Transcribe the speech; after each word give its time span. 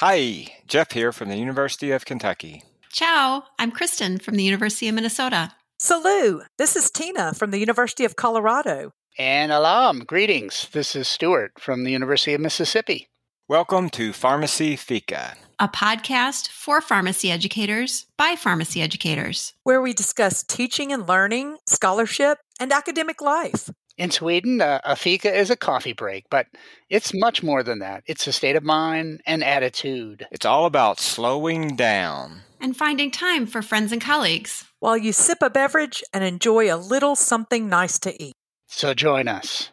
Hi, 0.00 0.48
Jeff 0.66 0.92
here 0.92 1.10
from 1.10 1.30
the 1.30 1.38
University 1.38 1.90
of 1.90 2.04
Kentucky. 2.04 2.64
Ciao, 2.92 3.44
I'm 3.58 3.70
Kristen 3.72 4.18
from 4.18 4.34
the 4.34 4.44
University 4.44 4.88
of 4.88 4.94
Minnesota. 4.94 5.54
Salut, 5.78 6.42
this 6.58 6.76
is 6.76 6.90
Tina 6.90 7.32
from 7.32 7.50
the 7.50 7.58
University 7.58 8.04
of 8.04 8.14
Colorado. 8.14 8.92
And 9.18 9.50
alam, 9.50 10.00
greetings. 10.00 10.68
This 10.70 10.94
is 10.94 11.08
Stuart 11.08 11.52
from 11.58 11.84
the 11.84 11.92
University 11.92 12.34
of 12.34 12.42
Mississippi. 12.42 13.08
Welcome 13.48 13.88
to 13.90 14.12
Pharmacy 14.12 14.76
Fika, 14.76 15.34
a 15.58 15.66
podcast 15.66 16.48
for 16.48 16.82
pharmacy 16.82 17.30
educators 17.30 18.04
by 18.18 18.36
pharmacy 18.36 18.82
educators, 18.82 19.54
where 19.62 19.80
we 19.80 19.94
discuss 19.94 20.42
teaching 20.42 20.92
and 20.92 21.08
learning, 21.08 21.56
scholarship, 21.66 22.36
and 22.60 22.70
academic 22.70 23.22
life. 23.22 23.70
In 23.98 24.10
Sweden, 24.10 24.60
uh, 24.60 24.80
a 24.84 24.94
fika 24.94 25.34
is 25.34 25.50
a 25.50 25.56
coffee 25.56 25.94
break, 25.94 26.26
but 26.30 26.46
it's 26.90 27.14
much 27.14 27.42
more 27.42 27.62
than 27.62 27.78
that. 27.78 28.02
It's 28.06 28.26
a 28.26 28.32
state 28.32 28.54
of 28.54 28.62
mind 28.62 29.22
and 29.26 29.42
attitude. 29.42 30.26
It's 30.30 30.44
all 30.44 30.66
about 30.66 31.00
slowing 31.00 31.76
down 31.76 32.42
and 32.60 32.76
finding 32.76 33.10
time 33.10 33.46
for 33.46 33.62
friends 33.62 33.92
and 33.92 34.00
colleagues 34.00 34.64
while 34.80 34.96
you 34.96 35.12
sip 35.12 35.38
a 35.42 35.48
beverage 35.48 36.02
and 36.12 36.24
enjoy 36.24 36.72
a 36.72 36.76
little 36.76 37.16
something 37.16 37.68
nice 37.68 37.98
to 38.00 38.22
eat. 38.22 38.34
So 38.66 38.92
join 38.92 39.28
us. 39.28 39.70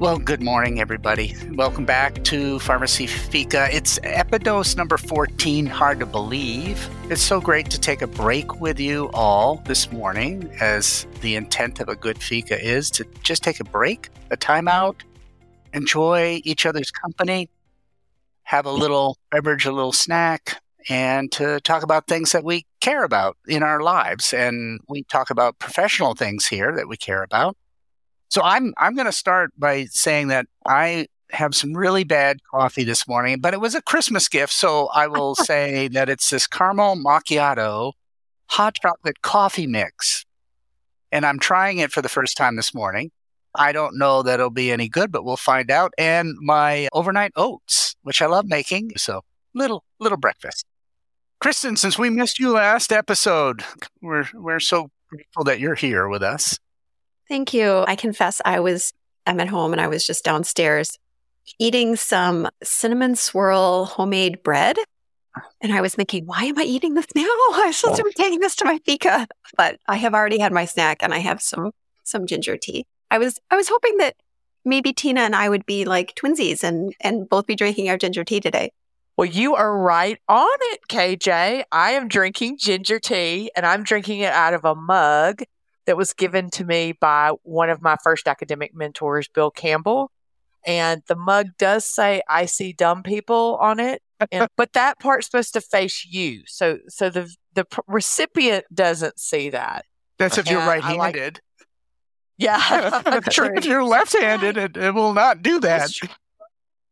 Well, 0.00 0.16
good 0.16 0.42
morning, 0.42 0.80
everybody. 0.80 1.36
Welcome 1.50 1.84
back 1.84 2.24
to 2.24 2.58
Pharmacy 2.60 3.06
Fika. 3.06 3.68
It's 3.70 3.98
Epidose 3.98 4.74
number 4.74 4.96
14. 4.96 5.66
Hard 5.66 6.00
to 6.00 6.06
believe. 6.06 6.88
It's 7.10 7.20
so 7.20 7.38
great 7.38 7.68
to 7.68 7.78
take 7.78 8.00
a 8.00 8.06
break 8.06 8.62
with 8.62 8.80
you 8.80 9.10
all 9.12 9.56
this 9.66 9.92
morning, 9.92 10.50
as 10.58 11.06
the 11.20 11.36
intent 11.36 11.80
of 11.80 11.90
a 11.90 11.96
good 11.96 12.16
Fika 12.16 12.58
is 12.58 12.90
to 12.92 13.04
just 13.22 13.42
take 13.42 13.60
a 13.60 13.64
break, 13.64 14.08
a 14.30 14.38
timeout, 14.38 15.02
enjoy 15.74 16.40
each 16.44 16.64
other's 16.64 16.90
company, 16.90 17.50
have 18.44 18.64
a 18.64 18.72
little 18.72 19.18
beverage, 19.30 19.66
a 19.66 19.70
little 19.70 19.92
snack, 19.92 20.62
and 20.88 21.30
to 21.32 21.60
talk 21.60 21.82
about 21.82 22.06
things 22.06 22.32
that 22.32 22.42
we 22.42 22.64
care 22.80 23.04
about 23.04 23.36
in 23.46 23.62
our 23.62 23.82
lives. 23.82 24.32
And 24.32 24.80
we 24.88 25.02
talk 25.02 25.28
about 25.28 25.58
professional 25.58 26.14
things 26.14 26.46
here 26.46 26.74
that 26.74 26.88
we 26.88 26.96
care 26.96 27.22
about. 27.22 27.54
So 28.30 28.42
I'm 28.42 28.72
I'm 28.78 28.94
going 28.94 29.06
to 29.06 29.12
start 29.12 29.50
by 29.58 29.86
saying 29.86 30.28
that 30.28 30.46
I 30.66 31.06
have 31.30 31.54
some 31.54 31.76
really 31.76 32.04
bad 32.04 32.38
coffee 32.50 32.84
this 32.84 33.06
morning, 33.06 33.40
but 33.40 33.54
it 33.54 33.60
was 33.60 33.74
a 33.74 33.82
Christmas 33.82 34.28
gift, 34.28 34.52
so 34.52 34.88
I 34.94 35.08
will 35.08 35.34
say 35.34 35.88
that 35.88 36.08
it's 36.08 36.30
this 36.30 36.46
caramel 36.46 36.96
macchiato 36.96 37.92
hot 38.46 38.76
chocolate 38.80 39.22
coffee 39.22 39.66
mix. 39.66 40.24
And 41.12 41.26
I'm 41.26 41.40
trying 41.40 41.78
it 41.78 41.90
for 41.90 42.02
the 42.02 42.08
first 42.08 42.36
time 42.36 42.56
this 42.56 42.72
morning. 42.72 43.10
I 43.56 43.72
don't 43.72 43.98
know 43.98 44.22
that 44.22 44.34
it'll 44.34 44.50
be 44.50 44.70
any 44.70 44.88
good, 44.88 45.10
but 45.10 45.24
we'll 45.24 45.36
find 45.36 45.70
out. 45.70 45.92
And 45.98 46.36
my 46.40 46.88
overnight 46.92 47.32
oats, 47.34 47.96
which 48.02 48.22
I 48.22 48.26
love 48.26 48.46
making, 48.46 48.92
so 48.96 49.22
little 49.54 49.82
little 49.98 50.18
breakfast. 50.18 50.66
Kristen, 51.40 51.76
since 51.76 51.98
we 51.98 52.10
missed 52.10 52.38
you 52.38 52.52
last 52.52 52.92
episode, 52.92 53.64
we're 54.00 54.26
we're 54.34 54.60
so 54.60 54.90
grateful 55.08 55.42
that 55.44 55.58
you're 55.58 55.74
here 55.74 56.06
with 56.06 56.22
us. 56.22 56.58
Thank 57.30 57.54
you. 57.54 57.84
I 57.86 57.94
confess 57.94 58.42
I 58.44 58.58
was 58.58 58.92
I'm 59.24 59.38
at 59.38 59.46
home 59.46 59.70
and 59.70 59.80
I 59.80 59.86
was 59.86 60.04
just 60.04 60.24
downstairs 60.24 60.98
eating 61.60 61.94
some 61.94 62.48
cinnamon 62.60 63.14
swirl 63.14 63.84
homemade 63.84 64.42
bread. 64.42 64.76
And 65.60 65.72
I 65.72 65.80
was 65.80 65.94
thinking, 65.94 66.26
why 66.26 66.44
am 66.44 66.58
I 66.58 66.64
eating 66.64 66.94
this 66.94 67.06
now? 67.14 67.24
I'm 67.52 67.72
supposed 67.72 67.98
to 67.98 68.04
be 68.04 68.12
taking 68.14 68.40
this 68.40 68.56
to 68.56 68.64
my 68.64 68.80
fika. 68.84 69.28
But 69.56 69.78
I 69.86 69.96
have 69.96 70.12
already 70.12 70.40
had 70.40 70.52
my 70.52 70.64
snack 70.64 71.04
and 71.04 71.14
I 71.14 71.18
have 71.18 71.40
some 71.40 71.70
some 72.02 72.26
ginger 72.26 72.56
tea. 72.56 72.84
I 73.12 73.18
was 73.18 73.38
I 73.48 73.54
was 73.56 73.68
hoping 73.68 73.98
that 73.98 74.16
maybe 74.64 74.92
Tina 74.92 75.20
and 75.20 75.36
I 75.36 75.48
would 75.48 75.64
be 75.66 75.84
like 75.84 76.16
twinsies 76.16 76.64
and 76.64 76.94
and 77.00 77.28
both 77.28 77.46
be 77.46 77.54
drinking 77.54 77.88
our 77.90 77.96
ginger 77.96 78.24
tea 78.24 78.40
today. 78.40 78.72
Well, 79.16 79.26
you 79.26 79.54
are 79.54 79.78
right 79.78 80.18
on 80.28 80.48
it, 80.72 80.80
KJ. 80.88 81.62
I 81.70 81.90
am 81.92 82.08
drinking 82.08 82.58
ginger 82.58 82.98
tea 82.98 83.52
and 83.54 83.64
I'm 83.64 83.84
drinking 83.84 84.18
it 84.18 84.32
out 84.32 84.52
of 84.52 84.64
a 84.64 84.74
mug 84.74 85.44
that 85.90 85.96
was 85.96 86.12
given 86.12 86.48
to 86.50 86.64
me 86.64 86.92
by 86.92 87.32
one 87.42 87.68
of 87.68 87.82
my 87.82 87.96
first 88.04 88.28
academic 88.28 88.72
mentors, 88.72 89.26
Bill 89.26 89.50
Campbell. 89.50 90.12
And 90.64 91.02
the 91.08 91.16
mug 91.16 91.48
does 91.58 91.84
say 91.84 92.22
"I 92.28 92.46
see 92.46 92.72
dumb 92.72 93.02
people" 93.02 93.58
on 93.60 93.80
it, 93.80 94.00
and, 94.30 94.46
but 94.56 94.72
that 94.74 95.00
part's 95.00 95.26
supposed 95.26 95.52
to 95.54 95.60
face 95.60 96.06
you. 96.08 96.42
So, 96.46 96.78
so 96.86 97.10
the 97.10 97.34
the 97.54 97.66
recipient 97.88 98.66
doesn't 98.72 99.18
see 99.18 99.50
that. 99.50 99.84
That's 100.16 100.38
if 100.38 100.48
you're 100.48 100.60
right-handed. 100.60 101.40
Like, 101.40 101.40
yeah, 102.38 103.20
true. 103.30 103.50
if 103.56 103.64
you're 103.64 103.82
left-handed, 103.82 104.56
it, 104.56 104.76
it 104.76 104.94
will 104.94 105.12
not 105.12 105.42
do 105.42 105.58
that. 105.58 105.90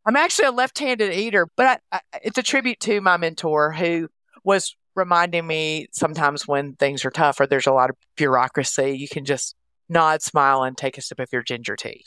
I'm 0.04 0.16
actually 0.16 0.46
a 0.46 0.50
left-handed 0.50 1.12
eater, 1.12 1.46
but 1.56 1.80
I, 1.92 1.98
I, 2.12 2.18
it's 2.24 2.38
a 2.38 2.42
tribute 2.42 2.80
to 2.80 3.00
my 3.00 3.16
mentor 3.16 3.70
who 3.70 4.08
was 4.42 4.74
reminding 4.98 5.46
me 5.46 5.86
sometimes 5.92 6.46
when 6.46 6.74
things 6.74 7.04
are 7.04 7.10
tough 7.10 7.40
or 7.40 7.46
there's 7.46 7.66
a 7.66 7.72
lot 7.72 7.90
of 7.90 7.96
bureaucracy, 8.16 8.98
you 8.98 9.08
can 9.08 9.24
just 9.24 9.54
nod, 9.88 10.20
smile, 10.22 10.62
and 10.62 10.76
take 10.76 10.98
a 10.98 11.00
sip 11.00 11.20
of 11.20 11.32
your 11.32 11.42
ginger 11.42 11.76
tea. 11.76 12.04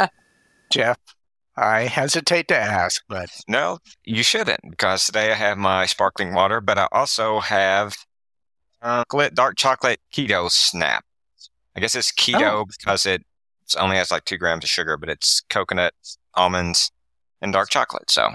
Jeff, 0.70 0.96
I 1.56 1.82
hesitate 1.82 2.48
to 2.48 2.56
ask, 2.56 3.02
but. 3.08 3.28
No, 3.48 3.78
you 4.04 4.22
shouldn't, 4.22 4.60
because 4.70 5.04
today 5.06 5.32
I 5.32 5.34
have 5.34 5.58
my 5.58 5.86
sparkling 5.86 6.32
water, 6.32 6.60
but 6.60 6.78
I 6.78 6.88
also 6.92 7.40
have 7.40 7.96
uh, 8.80 9.04
dark 9.34 9.56
chocolate 9.56 10.00
keto 10.12 10.50
snap. 10.50 11.04
I 11.76 11.80
guess 11.80 11.94
it's 11.94 12.12
keto 12.12 12.62
oh. 12.62 12.64
because 12.66 13.06
it 13.06 13.24
only 13.78 13.96
has 13.96 14.10
like 14.10 14.24
two 14.24 14.38
grams 14.38 14.64
of 14.64 14.70
sugar, 14.70 14.96
but 14.96 15.08
it's 15.08 15.42
coconut, 15.50 15.94
almonds, 16.34 16.90
and 17.42 17.52
dark 17.52 17.70
chocolate. 17.70 18.10
So. 18.10 18.30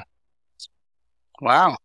Wow. 1.41 1.77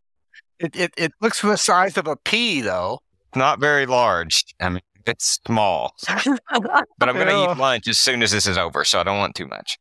It, 0.60 0.74
it, 0.76 0.94
it 0.96 1.12
looks 1.20 1.40
the 1.40 1.56
size 1.56 1.96
of 1.96 2.06
a 2.06 2.16
pea, 2.16 2.60
though. 2.60 3.00
Not 3.34 3.60
very 3.60 3.86
large. 3.86 4.44
I 4.60 4.70
mean, 4.70 4.80
it's 5.06 5.40
small. 5.46 5.94
but 6.06 7.08
I'm 7.08 7.14
going 7.14 7.28
to 7.28 7.52
eat 7.52 7.58
lunch 7.58 7.88
as 7.88 7.98
soon 7.98 8.22
as 8.22 8.32
this 8.32 8.46
is 8.46 8.58
over, 8.58 8.84
so 8.84 9.00
I 9.00 9.04
don't 9.04 9.18
want 9.18 9.34
too 9.34 9.46
much. 9.46 9.78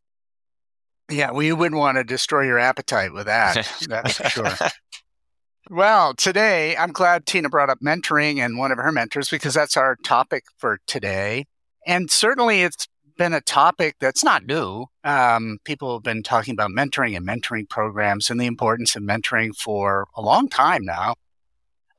Yeah, 1.09 1.31
well, 1.31 1.43
you 1.43 1.55
wouldn't 1.55 1.79
want 1.79 1.97
to 1.97 2.03
destroy 2.03 2.43
your 2.43 2.59
appetite 2.59 3.13
with 3.13 3.27
that. 3.27 3.55
that's 3.87 4.13
for 4.13 4.29
sure. 4.29 4.69
Well, 5.69 6.13
today 6.13 6.77
I'm 6.77 6.91
glad 6.91 7.25
Tina 7.25 7.49
brought 7.49 7.69
up 7.69 7.79
mentoring 7.81 8.37
and 8.37 8.57
one 8.57 8.71
of 8.71 8.77
her 8.77 8.91
mentors 8.91 9.29
because 9.29 9.53
that's 9.53 9.75
our 9.75 9.97
topic 10.03 10.45
for 10.57 10.79
today. 10.87 11.45
And 11.85 12.09
certainly 12.09 12.61
it's 12.61 12.87
been 13.17 13.33
a 13.33 13.41
topic 13.41 13.95
that's 13.99 14.23
not 14.23 14.45
new. 14.45 14.85
Um, 15.03 15.59
people 15.63 15.93
have 15.93 16.03
been 16.03 16.23
talking 16.23 16.53
about 16.53 16.71
mentoring 16.71 17.15
and 17.17 17.27
mentoring 17.27 17.67
programs 17.67 18.29
and 18.29 18.39
the 18.39 18.45
importance 18.45 18.95
of 18.95 19.03
mentoring 19.03 19.55
for 19.55 20.07
a 20.15 20.21
long 20.21 20.47
time 20.47 20.85
now. 20.85 21.15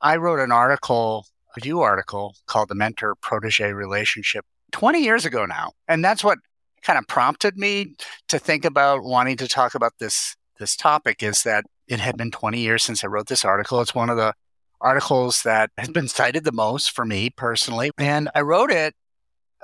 I 0.01 0.15
wrote 0.15 0.39
an 0.39 0.51
article, 0.51 1.25
a 1.49 1.59
review 1.59 1.81
article 1.81 2.35
called 2.45 2.69
The 2.69 2.75
Mentor 2.75 3.15
Protege 3.15 3.71
Relationship 3.73 4.45
20 4.71 5.03
years 5.03 5.25
ago 5.25 5.45
now. 5.45 5.73
And 5.87 6.03
that's 6.03 6.23
what 6.23 6.39
kind 6.81 6.97
of 6.97 7.07
prompted 7.07 7.57
me 7.57 7.95
to 8.29 8.39
think 8.39 8.63
about 8.63 9.03
wanting 9.03 9.37
to 9.37 9.47
talk 9.47 9.75
about 9.75 9.93
this 9.99 10.35
this 10.59 10.75
topic 10.75 11.23
is 11.23 11.43
that 11.43 11.65
it 11.87 11.99
had 11.99 12.17
been 12.17 12.31
20 12.31 12.59
years 12.59 12.83
since 12.83 13.03
I 13.03 13.07
wrote 13.07 13.27
this 13.27 13.45
article. 13.45 13.81
It's 13.81 13.95
one 13.95 14.09
of 14.09 14.17
the 14.17 14.33
articles 14.81 15.41
that 15.43 15.71
has 15.77 15.89
been 15.89 16.07
cited 16.07 16.43
the 16.43 16.51
most 16.51 16.91
for 16.91 17.05
me 17.05 17.29
personally. 17.29 17.91
And 17.97 18.29
I 18.35 18.41
wrote 18.41 18.71
it 18.71 18.93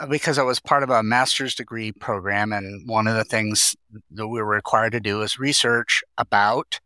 because 0.10 0.38
I 0.38 0.44
was 0.44 0.60
part 0.60 0.84
of 0.84 0.90
a 0.90 1.04
master's 1.04 1.56
degree 1.56 1.92
program, 1.92 2.52
and 2.52 2.88
one 2.88 3.08
of 3.08 3.16
the 3.16 3.24
things 3.24 3.76
that 4.12 4.28
we 4.28 4.40
were 4.40 4.46
required 4.46 4.92
to 4.92 5.00
do 5.00 5.22
is 5.22 5.40
research 5.40 6.04
about 6.18 6.80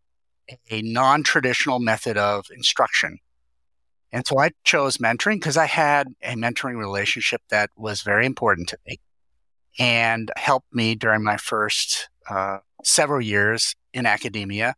a 0.70 0.82
non 0.82 1.24
traditional 1.24 1.80
method 1.80 2.18
of 2.18 2.46
instruction. 2.56 3.18
And 4.12 4.26
so 4.26 4.40
I 4.40 4.52
chose 4.64 4.98
mentoring 4.98 5.36
because 5.36 5.58
I 5.58 5.68
had 5.68 6.08
a 6.24 6.34
mentoring 6.34 6.78
relationship 6.78 7.42
that 7.50 7.70
was 7.78 8.02
very 8.02 8.26
important 8.26 8.70
to 8.70 8.78
me 8.88 9.00
and 9.78 10.32
helped 10.36 10.74
me 10.74 10.96
during 10.96 11.24
my 11.24 11.38
first 11.38 12.10
uh, 12.28 12.60
several 12.84 13.22
years 13.22 13.76
in 13.94 14.06
academia. 14.06 14.76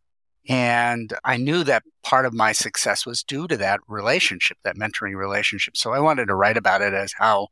And 0.48 1.14
I 1.24 1.36
knew 1.36 1.64
that 1.64 1.84
part 2.02 2.26
of 2.26 2.34
my 2.34 2.52
success 2.52 3.06
was 3.06 3.22
due 3.22 3.46
to 3.48 3.56
that 3.58 3.80
relationship, 3.88 4.58
that 4.64 4.76
mentoring 4.76 5.16
relationship. 5.16 5.76
So 5.76 5.92
I 5.92 6.00
wanted 6.00 6.26
to 6.26 6.34
write 6.34 6.56
about 6.56 6.82
it 6.82 6.92
as 6.92 7.14
how 7.16 7.48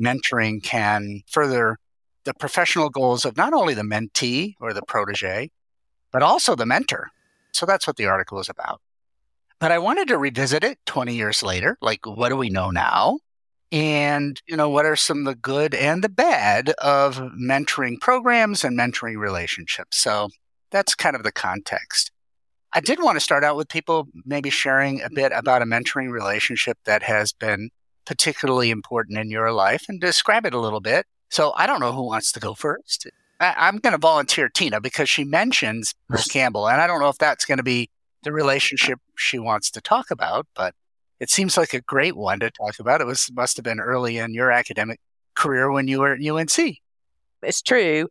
mentoring 0.00 0.62
can 0.62 1.22
further 1.26 1.78
the 2.24 2.34
professional 2.34 2.90
goals 2.90 3.24
of 3.24 3.36
not 3.36 3.52
only 3.52 3.74
the 3.74 3.82
mentee 3.82 4.54
or 4.60 4.72
the 4.72 4.82
protege, 4.82 5.50
but 6.12 6.22
also 6.22 6.54
the 6.54 6.66
mentor. 6.66 7.08
So 7.52 7.66
that's 7.66 7.86
what 7.86 7.96
the 7.96 8.06
article 8.06 8.38
is 8.40 8.48
about. 8.48 8.80
But 9.58 9.72
I 9.72 9.78
wanted 9.78 10.08
to 10.08 10.18
revisit 10.18 10.62
it 10.64 10.78
20 10.86 11.14
years 11.14 11.42
later. 11.42 11.78
Like, 11.80 12.04
what 12.04 12.28
do 12.28 12.36
we 12.36 12.50
know 12.50 12.70
now? 12.70 13.18
And, 13.72 14.40
you 14.46 14.56
know, 14.56 14.68
what 14.68 14.84
are 14.84 14.96
some 14.96 15.20
of 15.20 15.24
the 15.24 15.34
good 15.34 15.74
and 15.74 16.04
the 16.04 16.08
bad 16.08 16.70
of 16.78 17.16
mentoring 17.16 18.00
programs 18.00 18.64
and 18.64 18.78
mentoring 18.78 19.18
relationships? 19.18 19.98
So 19.98 20.28
that's 20.70 20.94
kind 20.94 21.16
of 21.16 21.22
the 21.22 21.32
context. 21.32 22.10
I 22.72 22.80
did 22.80 23.02
want 23.02 23.16
to 23.16 23.20
start 23.20 23.42
out 23.42 23.56
with 23.56 23.68
people 23.68 24.08
maybe 24.24 24.50
sharing 24.50 25.00
a 25.00 25.08
bit 25.10 25.32
about 25.34 25.62
a 25.62 25.64
mentoring 25.64 26.12
relationship 26.12 26.78
that 26.84 27.02
has 27.02 27.32
been 27.32 27.70
particularly 28.06 28.70
important 28.70 29.18
in 29.18 29.30
your 29.30 29.52
life 29.52 29.84
and 29.88 30.00
describe 30.00 30.46
it 30.46 30.54
a 30.54 30.60
little 30.60 30.80
bit. 30.80 31.06
So 31.28 31.52
I 31.56 31.66
don't 31.66 31.80
know 31.80 31.92
who 31.92 32.04
wants 32.04 32.32
to 32.32 32.40
go 32.40 32.54
first. 32.54 33.06
I, 33.40 33.68
am 33.68 33.78
going 33.78 33.92
to 33.92 33.98
volunteer 33.98 34.48
Tina 34.48 34.80
because 34.80 35.10
she 35.10 35.24
mentions 35.24 35.94
Bill 36.08 36.22
Campbell, 36.30 36.68
and 36.68 36.80
I 36.80 36.86
don't 36.86 37.00
know 37.00 37.08
if 37.08 37.18
that's 37.18 37.44
going 37.44 37.58
to 37.58 37.64
be 37.64 37.90
the 38.22 38.32
relationship 38.32 38.98
she 39.16 39.38
wants 39.38 39.70
to 39.72 39.80
talk 39.80 40.10
about, 40.10 40.46
but 40.54 40.74
it 41.20 41.30
seems 41.30 41.56
like 41.56 41.74
a 41.74 41.80
great 41.80 42.16
one 42.16 42.40
to 42.40 42.50
talk 42.50 42.78
about. 42.78 43.00
It 43.00 43.06
was 43.06 43.30
must 43.34 43.56
have 43.56 43.64
been 43.64 43.80
early 43.80 44.18
in 44.18 44.34
your 44.34 44.50
academic 44.50 45.00
career 45.34 45.70
when 45.70 45.88
you 45.88 46.00
were 46.00 46.14
at 46.14 46.26
UNC. 46.26 46.78
It's 47.42 47.62
true. 47.62 48.08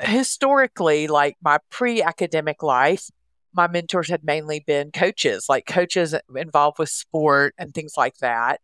Historically, 0.00 1.08
like 1.08 1.36
my 1.42 1.58
pre-academic 1.70 2.62
life, 2.62 3.10
my 3.52 3.66
mentors 3.66 4.08
had 4.08 4.22
mainly 4.22 4.60
been 4.60 4.92
coaches, 4.92 5.46
like 5.48 5.66
coaches 5.66 6.14
involved 6.36 6.78
with 6.78 6.88
sport 6.88 7.54
and 7.58 7.74
things 7.74 7.94
like 7.96 8.18
that. 8.18 8.60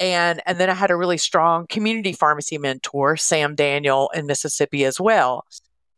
And 0.00 0.40
and 0.46 0.58
then 0.58 0.70
I 0.70 0.74
had 0.74 0.90
a 0.90 0.96
really 0.96 1.18
strong 1.18 1.66
community 1.66 2.12
pharmacy 2.12 2.58
mentor, 2.58 3.16
Sam 3.16 3.54
Daniel 3.54 4.10
in 4.14 4.26
Mississippi 4.26 4.84
as 4.84 5.00
well. 5.00 5.44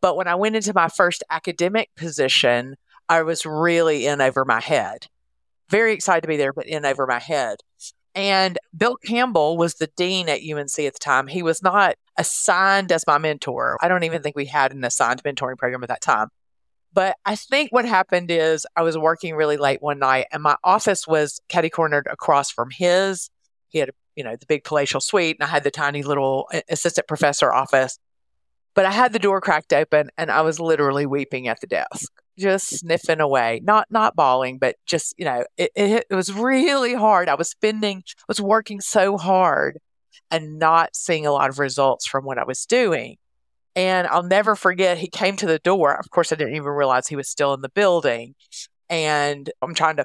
But 0.01 0.17
when 0.17 0.29
I 0.29 0.35
went 0.35 0.57
into 0.57 0.73
my 0.75 0.89
first 0.89 1.23
academic 1.31 1.91
position, 1.97 2.77
I 3.09 3.23
was 3.23 3.45
really 3.45 4.07
in 4.07 4.21
over 4.21 4.45
my 4.45 4.61
head. 4.61 5.07
Very 5.69 5.93
excited 5.93 6.23
to 6.23 6.29
be 6.29 6.37
there, 6.37 6.53
but 6.53 6.67
in 6.67 6.85
over 6.85 7.07
my 7.07 7.19
head. 7.19 7.59
And 8.15 8.59
Bill 8.77 8.97
Campbell 8.97 9.57
was 9.57 9.75
the 9.75 9.89
dean 9.97 10.29
at 10.29 10.41
UNC 10.41 10.79
at 10.79 10.95
the 10.95 10.99
time. 10.99 11.27
He 11.27 11.43
was 11.43 11.63
not 11.63 11.95
assigned 12.17 12.91
as 12.91 13.07
my 13.07 13.19
mentor. 13.19 13.77
I 13.81 13.89
don't 13.89 14.03
even 14.03 14.23
think 14.23 14.35
we 14.35 14.47
had 14.47 14.73
an 14.73 14.85
assigned 14.85 15.23
mentoring 15.23 15.59
program 15.59 15.83
at 15.83 15.89
that 15.91 16.01
time. 16.01 16.29
But 16.93 17.17
I 17.25 17.37
think 17.37 17.71
what 17.71 17.85
happened 17.85 18.31
is 18.33 18.67
I 18.75 18.83
was 18.83 18.99
working 18.99 19.37
really 19.37 19.57
late 19.57 19.81
one 19.81 20.01
night 20.01 20.27
and 20.33 20.43
my 20.43 20.57
office 20.65 21.07
was 21.07 21.41
catty 21.49 21.71
cornered 21.71 22.09
across 22.11 22.51
from 22.51 22.71
his. 22.71 23.31
He 23.71 23.79
had, 23.79 23.91
you 24.17 24.25
know, 24.25 24.37
the 24.37 24.47
big 24.47 24.65
palatial 24.65 25.01
suite 25.01 25.37
and 25.39 25.47
I 25.49 25.51
had 25.51 25.65
the 25.65 25.71
tiny 25.71 26.03
little 26.03 26.49
uh, 26.53 26.61
assistant 26.69 27.07
professor 27.07 27.53
office. 27.53 27.99
But 28.75 28.87
I 28.87 28.93
had 28.93 29.13
the 29.13 29.19
door 29.19 29.41
cracked 29.41 29.73
open 29.73 30.11
and 30.17 30.31
I 30.31 30.43
was 30.43 30.61
literally 30.61 31.05
weeping 31.05 31.49
at 31.49 31.61
the 31.61 31.67
desk, 31.67 32.13
just 32.39 32.69
sniffing 32.69 33.21
away, 33.21 33.61
not 33.65 33.89
not 33.91 34.15
bawling, 34.15 34.59
but 34.59 34.77
just, 34.87 35.15
you 35.19 35.25
know, 35.25 35.45
it, 35.57 35.73
it, 35.75 36.07
it 36.09 36.15
was 36.15 36.33
really 36.33 36.95
hard. 36.95 37.29
I 37.29 37.35
was 37.35 37.51
spending, 37.51 38.05
was 38.29 38.41
working 38.41 38.81
so 38.81 39.17
hard 39.19 39.79
and 40.31 40.59
not 40.59 40.95
seeing 40.95 41.27
a 41.27 41.33
lot 41.33 41.51
of 41.51 41.59
results 41.59 42.07
from 42.07 42.25
what 42.25 42.39
I 42.39 42.45
was 42.45 42.65
doing. 42.65 43.17
And 43.77 44.07
I'll 44.09 44.23
never 44.23 44.57
forget, 44.57 44.99
he 44.99 45.09
came 45.09 45.37
to 45.37 45.47
the 45.47 45.59
door. 45.59 45.95
Of 45.95 46.11
course, 46.11 46.33
I 46.33 46.37
didn't 46.37 46.55
even 46.55 46.69
realize 46.69 47.07
he 47.07 47.17
was 47.17 47.29
still 47.29 47.55
in 47.55 47.61
the 47.63 47.69
building. 47.69 48.35
And 48.89 49.51
I'm 49.63 49.75
trying 49.75 49.97
to, 49.97 50.05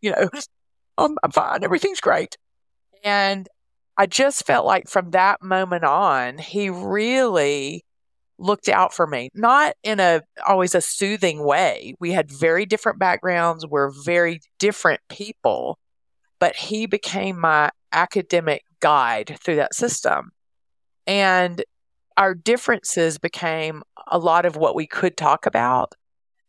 you 0.00 0.10
know, 0.10 0.28
I'm, 0.98 1.16
I'm 1.22 1.30
fine. 1.30 1.64
Everything's 1.64 2.00
great. 2.00 2.36
And 3.04 3.46
I 3.96 4.06
just 4.06 4.46
felt 4.46 4.66
like 4.66 4.88
from 4.88 5.10
that 5.10 5.42
moment 5.42 5.84
on, 5.84 6.38
he 6.38 6.70
really 6.70 7.84
looked 8.38 8.68
out 8.68 8.92
for 8.92 9.06
me, 9.06 9.30
not 9.34 9.74
in 9.84 10.00
a 10.00 10.22
always 10.46 10.74
a 10.74 10.80
soothing 10.80 11.44
way. 11.44 11.94
We 12.00 12.10
had 12.10 12.32
very 12.32 12.66
different 12.66 12.98
backgrounds, 12.98 13.64
we're 13.66 13.92
very 14.04 14.40
different 14.58 15.00
people, 15.08 15.78
but 16.40 16.56
he 16.56 16.86
became 16.86 17.38
my 17.38 17.70
academic 17.92 18.64
guide 18.80 19.38
through 19.40 19.56
that 19.56 19.74
system. 19.74 20.32
And 21.06 21.62
our 22.16 22.34
differences 22.34 23.18
became 23.18 23.82
a 24.08 24.18
lot 24.18 24.46
of 24.46 24.56
what 24.56 24.74
we 24.74 24.86
could 24.86 25.16
talk 25.16 25.46
about. 25.46 25.94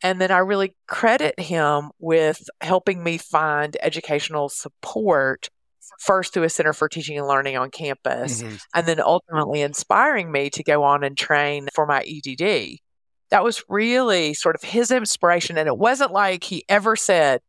And 0.01 0.19
then 0.19 0.31
I 0.31 0.39
really 0.39 0.75
credit 0.87 1.39
him 1.39 1.91
with 1.99 2.43
helping 2.61 3.03
me 3.03 3.17
find 3.17 3.77
educational 3.81 4.49
support 4.49 5.49
first 5.99 6.33
through 6.33 6.43
a 6.43 6.49
Center 6.49 6.73
for 6.73 6.89
Teaching 6.89 7.17
and 7.17 7.27
Learning 7.27 7.57
on 7.57 7.71
campus, 7.71 8.41
mm-hmm. 8.41 8.55
and 8.73 8.87
then 8.87 8.99
ultimately 8.99 9.61
inspiring 9.61 10.31
me 10.31 10.49
to 10.51 10.63
go 10.63 10.83
on 10.83 11.03
and 11.03 11.17
train 11.17 11.67
for 11.73 11.85
my 11.85 12.01
EDD. 12.01 12.77
That 13.31 13.43
was 13.43 13.63
really 13.67 14.33
sort 14.33 14.55
of 14.55 14.61
his 14.61 14.91
inspiration. 14.91 15.57
And 15.57 15.67
it 15.67 15.77
wasn't 15.77 16.11
like 16.11 16.43
he 16.43 16.63
ever 16.69 16.95
said, 16.95 17.41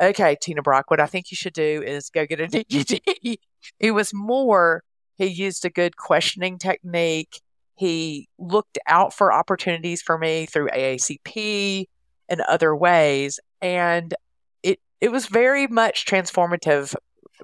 Okay, 0.00 0.36
Tina 0.40 0.62
Brock, 0.62 0.90
what 0.90 1.00
I 1.00 1.06
think 1.06 1.30
you 1.30 1.36
should 1.36 1.52
do 1.52 1.82
is 1.84 2.10
go 2.10 2.26
get 2.26 2.40
an 2.40 2.50
EDD. 2.70 3.38
it 3.78 3.90
was 3.92 4.12
more, 4.12 4.82
he 5.16 5.26
used 5.26 5.64
a 5.64 5.70
good 5.70 5.96
questioning 5.96 6.58
technique. 6.58 7.40
He 7.76 8.28
looked 8.38 8.78
out 8.86 9.12
for 9.12 9.32
opportunities 9.32 10.02
for 10.02 10.18
me 10.18 10.46
through 10.46 10.68
AACP 10.68 11.86
and 12.28 12.40
other 12.42 12.74
ways. 12.74 13.38
And 13.60 14.14
it, 14.62 14.80
it 15.00 15.12
was 15.12 15.26
very 15.26 15.66
much 15.66 16.04
transformative 16.04 16.94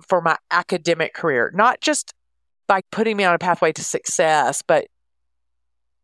for 0.07 0.21
my 0.21 0.37
academic 0.51 1.15
career, 1.15 1.51
not 1.55 1.81
just 1.81 2.13
by 2.67 2.83
putting 2.91 3.17
me 3.17 3.25
on 3.25 3.35
a 3.35 3.39
pathway 3.39 3.73
to 3.73 3.83
success, 3.83 4.63
but 4.67 4.87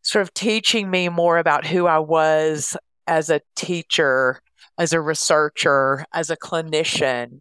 sort 0.02 0.22
of 0.22 0.32
teaching 0.34 0.90
me 0.90 1.08
more 1.08 1.38
about 1.38 1.66
who 1.66 1.86
I 1.86 1.98
was 1.98 2.76
as 3.06 3.30
a 3.30 3.40
teacher, 3.56 4.40
as 4.78 4.92
a 4.92 5.00
researcher, 5.00 6.04
as 6.12 6.30
a 6.30 6.36
clinician. 6.36 7.40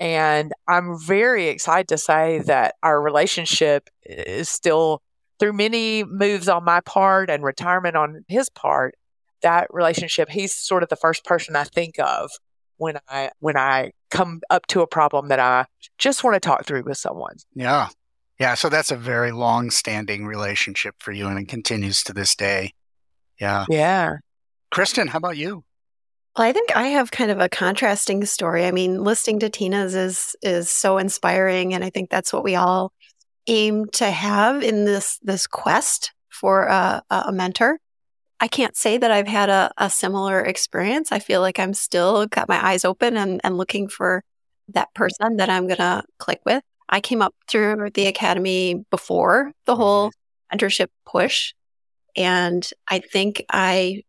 And 0.00 0.52
I'm 0.68 0.98
very 0.98 1.48
excited 1.48 1.88
to 1.88 1.98
say 1.98 2.40
that 2.46 2.74
our 2.82 3.00
relationship 3.00 3.88
is 4.04 4.48
still 4.48 5.02
through 5.38 5.52
many 5.52 6.04
moves 6.04 6.48
on 6.48 6.64
my 6.64 6.80
part 6.80 7.30
and 7.30 7.42
retirement 7.42 7.96
on 7.96 8.24
his 8.28 8.48
part, 8.48 8.94
that 9.42 9.68
relationship, 9.70 10.30
he's 10.30 10.54
sort 10.54 10.82
of 10.82 10.88
the 10.88 10.96
first 10.96 11.24
person 11.24 11.56
I 11.56 11.64
think 11.64 11.98
of 11.98 12.30
when 12.76 12.98
I 13.08 13.30
when 13.40 13.56
I 13.56 13.92
come 14.14 14.40
up 14.48 14.66
to 14.68 14.80
a 14.80 14.86
problem 14.86 15.28
that 15.28 15.40
I 15.40 15.66
just 15.98 16.24
want 16.24 16.34
to 16.34 16.40
talk 16.40 16.64
through 16.64 16.84
with 16.84 16.96
someone. 16.96 17.36
Yeah. 17.54 17.88
Yeah, 18.38 18.54
so 18.54 18.68
that's 18.68 18.90
a 18.90 18.96
very 18.96 19.32
long-standing 19.32 20.26
relationship 20.26 20.96
for 20.98 21.12
you 21.12 21.28
and 21.28 21.38
it 21.38 21.48
continues 21.48 22.02
to 22.04 22.12
this 22.12 22.34
day. 22.34 22.72
Yeah. 23.40 23.64
Yeah. 23.68 24.16
Kristen, 24.70 25.08
how 25.08 25.18
about 25.18 25.36
you? 25.36 25.64
Well, 26.36 26.48
I 26.48 26.52
think 26.52 26.74
I 26.74 26.88
have 26.88 27.10
kind 27.10 27.30
of 27.30 27.40
a 27.40 27.48
contrasting 27.48 28.24
story. 28.24 28.64
I 28.64 28.72
mean, 28.72 29.04
listening 29.04 29.38
to 29.40 29.50
Tina's 29.50 29.94
is 29.94 30.36
is 30.42 30.68
so 30.68 30.98
inspiring 30.98 31.74
and 31.74 31.84
I 31.84 31.90
think 31.90 32.10
that's 32.10 32.32
what 32.32 32.42
we 32.42 32.56
all 32.56 32.92
aim 33.46 33.86
to 33.92 34.10
have 34.10 34.62
in 34.62 34.84
this 34.84 35.18
this 35.22 35.46
quest 35.46 36.12
for 36.30 36.64
a, 36.64 37.02
a 37.10 37.32
mentor. 37.32 37.78
I 38.44 38.46
can't 38.46 38.76
say 38.76 38.98
that 38.98 39.10
I've 39.10 39.26
had 39.26 39.48
a, 39.48 39.72
a, 39.78 39.88
similar 39.88 40.38
experience. 40.38 41.10
I 41.10 41.18
feel 41.18 41.40
like 41.40 41.58
I'm 41.58 41.72
still 41.72 42.26
got 42.26 42.46
my 42.46 42.62
eyes 42.62 42.84
open 42.84 43.16
and, 43.16 43.40
and 43.42 43.56
looking 43.56 43.88
for 43.88 44.22
that 44.68 44.92
person 44.92 45.38
that 45.38 45.48
I'm 45.48 45.66
gonna 45.66 46.04
click 46.18 46.42
with. 46.44 46.62
I 46.86 47.00
came 47.00 47.22
up 47.22 47.34
through 47.48 47.88
the 47.94 48.06
academy 48.06 48.84
before 48.90 49.52
the 49.64 49.74
whole 49.74 50.10
mm-hmm. 50.10 50.58
mentorship 50.58 50.88
push. 51.06 51.54
And 52.16 52.68
I 52.86 52.98
think 52.98 53.46
I 53.50 54.02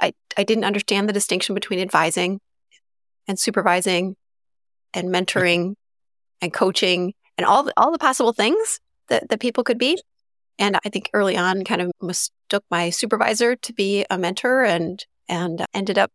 I 0.00 0.14
I 0.36 0.42
didn't 0.42 0.64
understand 0.64 1.08
the 1.08 1.12
distinction 1.12 1.54
between 1.54 1.78
advising 1.78 2.40
and 3.28 3.38
supervising 3.38 4.16
and 4.94 5.10
mentoring 5.10 5.76
and 6.42 6.52
coaching 6.52 7.14
and 7.38 7.46
all 7.46 7.62
the, 7.62 7.72
all 7.76 7.92
the 7.92 7.98
possible 7.98 8.32
things 8.32 8.80
that, 9.10 9.28
that 9.28 9.38
people 9.38 9.62
could 9.62 9.78
be. 9.78 9.96
And 10.58 10.78
I 10.84 10.88
think 10.88 11.10
early 11.12 11.36
on 11.36 11.64
kind 11.64 11.80
of 11.82 11.92
mistook 12.00 12.64
my 12.70 12.90
supervisor 12.90 13.56
to 13.56 13.72
be 13.72 14.06
a 14.10 14.18
mentor 14.18 14.64
and 14.64 15.04
and 15.28 15.64
ended 15.74 15.98
up 15.98 16.10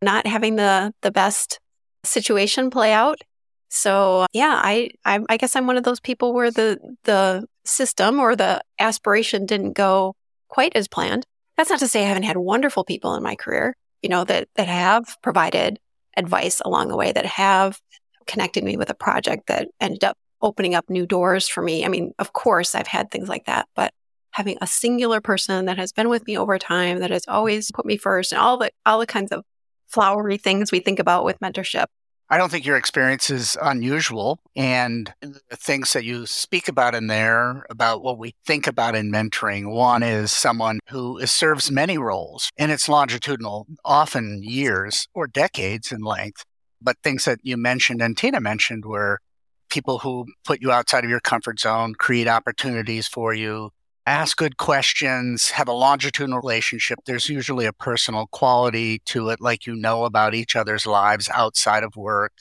not 0.00 0.26
having 0.26 0.56
the 0.56 0.92
the 1.02 1.10
best 1.10 1.60
situation 2.04 2.70
play 2.70 2.92
out. 2.92 3.20
So 3.68 4.26
yeah, 4.32 4.60
I, 4.62 4.90
I 5.04 5.20
I 5.28 5.36
guess 5.36 5.54
I'm 5.56 5.66
one 5.66 5.76
of 5.76 5.84
those 5.84 6.00
people 6.00 6.32
where 6.32 6.50
the 6.50 6.78
the 7.04 7.46
system 7.64 8.18
or 8.18 8.34
the 8.34 8.62
aspiration 8.78 9.46
didn't 9.46 9.72
go 9.72 10.14
quite 10.48 10.74
as 10.74 10.88
planned. 10.88 11.26
That's 11.56 11.70
not 11.70 11.80
to 11.80 11.88
say 11.88 12.02
I 12.02 12.08
haven't 12.08 12.22
had 12.22 12.36
wonderful 12.36 12.84
people 12.84 13.14
in 13.14 13.22
my 13.22 13.34
career, 13.34 13.74
you 14.02 14.08
know, 14.08 14.24
that 14.24 14.48
that 14.56 14.68
have 14.68 15.16
provided 15.22 15.78
advice 16.16 16.60
along 16.64 16.88
the 16.88 16.96
way, 16.96 17.12
that 17.12 17.26
have 17.26 17.78
connected 18.26 18.64
me 18.64 18.76
with 18.76 18.90
a 18.90 18.94
project 18.94 19.48
that 19.48 19.68
ended 19.80 20.04
up 20.04 20.16
opening 20.40 20.74
up 20.74 20.88
new 20.88 21.06
doors 21.06 21.48
for 21.48 21.62
me. 21.62 21.84
I 21.84 21.88
mean, 21.88 22.12
of 22.18 22.32
course, 22.32 22.74
I've 22.74 22.86
had 22.86 23.10
things 23.10 23.28
like 23.28 23.46
that, 23.46 23.68
but 23.74 23.92
having 24.32 24.58
a 24.60 24.66
singular 24.66 25.20
person 25.20 25.64
that 25.66 25.78
has 25.78 25.92
been 25.92 26.08
with 26.08 26.26
me 26.26 26.38
over 26.38 26.58
time, 26.58 27.00
that 27.00 27.10
has 27.10 27.24
always 27.26 27.70
put 27.72 27.86
me 27.86 27.96
first, 27.96 28.32
and 28.32 28.40
all 28.40 28.56
the 28.56 28.70
all 28.86 28.98
the 28.98 29.06
kinds 29.06 29.32
of 29.32 29.44
flowery 29.88 30.36
things 30.36 30.70
we 30.70 30.80
think 30.80 30.98
about 30.98 31.24
with 31.24 31.40
mentorship. 31.40 31.86
I 32.30 32.36
don't 32.36 32.50
think 32.50 32.66
your 32.66 32.76
experience 32.76 33.30
is 33.30 33.56
unusual. 33.62 34.38
And 34.54 35.12
the 35.22 35.56
things 35.56 35.94
that 35.94 36.04
you 36.04 36.26
speak 36.26 36.68
about 36.68 36.94
in 36.94 37.06
there 37.06 37.64
about 37.70 38.02
what 38.02 38.18
we 38.18 38.34
think 38.44 38.66
about 38.66 38.94
in 38.94 39.10
mentoring 39.10 39.72
one 39.72 40.02
is 40.02 40.30
someone 40.30 40.78
who 40.90 41.24
serves 41.26 41.70
many 41.70 41.96
roles 41.96 42.50
and 42.58 42.70
it's 42.70 42.88
longitudinal, 42.88 43.66
often 43.82 44.42
years 44.42 45.08
or 45.14 45.26
decades 45.26 45.90
in 45.90 46.02
length. 46.02 46.44
But 46.82 46.96
things 47.02 47.24
that 47.24 47.40
you 47.42 47.56
mentioned 47.56 48.02
and 48.02 48.16
Tina 48.16 48.40
mentioned 48.40 48.84
were 48.84 49.20
people 49.68 49.98
who 49.98 50.26
put 50.44 50.60
you 50.60 50.70
outside 50.70 51.04
of 51.04 51.10
your 51.10 51.20
comfort 51.20 51.60
zone, 51.60 51.94
create 51.94 52.28
opportunities 52.28 53.06
for 53.06 53.34
you, 53.34 53.70
ask 54.06 54.36
good 54.36 54.56
questions, 54.56 55.50
have 55.50 55.68
a 55.68 55.72
longitudinal 55.72 56.40
relationship. 56.40 56.98
There's 57.06 57.28
usually 57.28 57.66
a 57.66 57.72
personal 57.72 58.26
quality 58.28 59.00
to 59.06 59.28
it, 59.28 59.40
like 59.40 59.66
you 59.66 59.76
know 59.76 60.04
about 60.04 60.34
each 60.34 60.56
other's 60.56 60.86
lives 60.86 61.28
outside 61.34 61.82
of 61.82 61.96
work. 61.96 62.32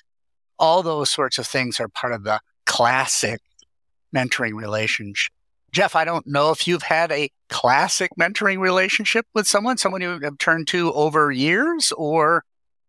All 0.58 0.82
those 0.82 1.10
sorts 1.10 1.38
of 1.38 1.46
things 1.46 1.80
are 1.80 1.90
part 1.90 2.14
of 2.14 2.24
the 2.24 2.40
classic 2.66 3.42
mentoring 4.16 4.54
relationship. 4.54 5.34
Jeff, 5.72 5.96
I 5.96 6.06
don't 6.06 6.26
know 6.26 6.52
if 6.52 6.68
you've 6.68 6.84
had 6.84 7.12
a 7.12 7.30
classic 7.50 8.12
mentoring 8.20 8.60
relationship 8.60 9.26
with 9.34 9.48
someone, 9.48 9.78
someone 9.78 10.02
you 10.02 10.20
have 10.20 10.38
turned 10.38 10.68
to 10.70 10.94
over 10.94 11.32
years, 11.32 11.92
or 11.98 12.44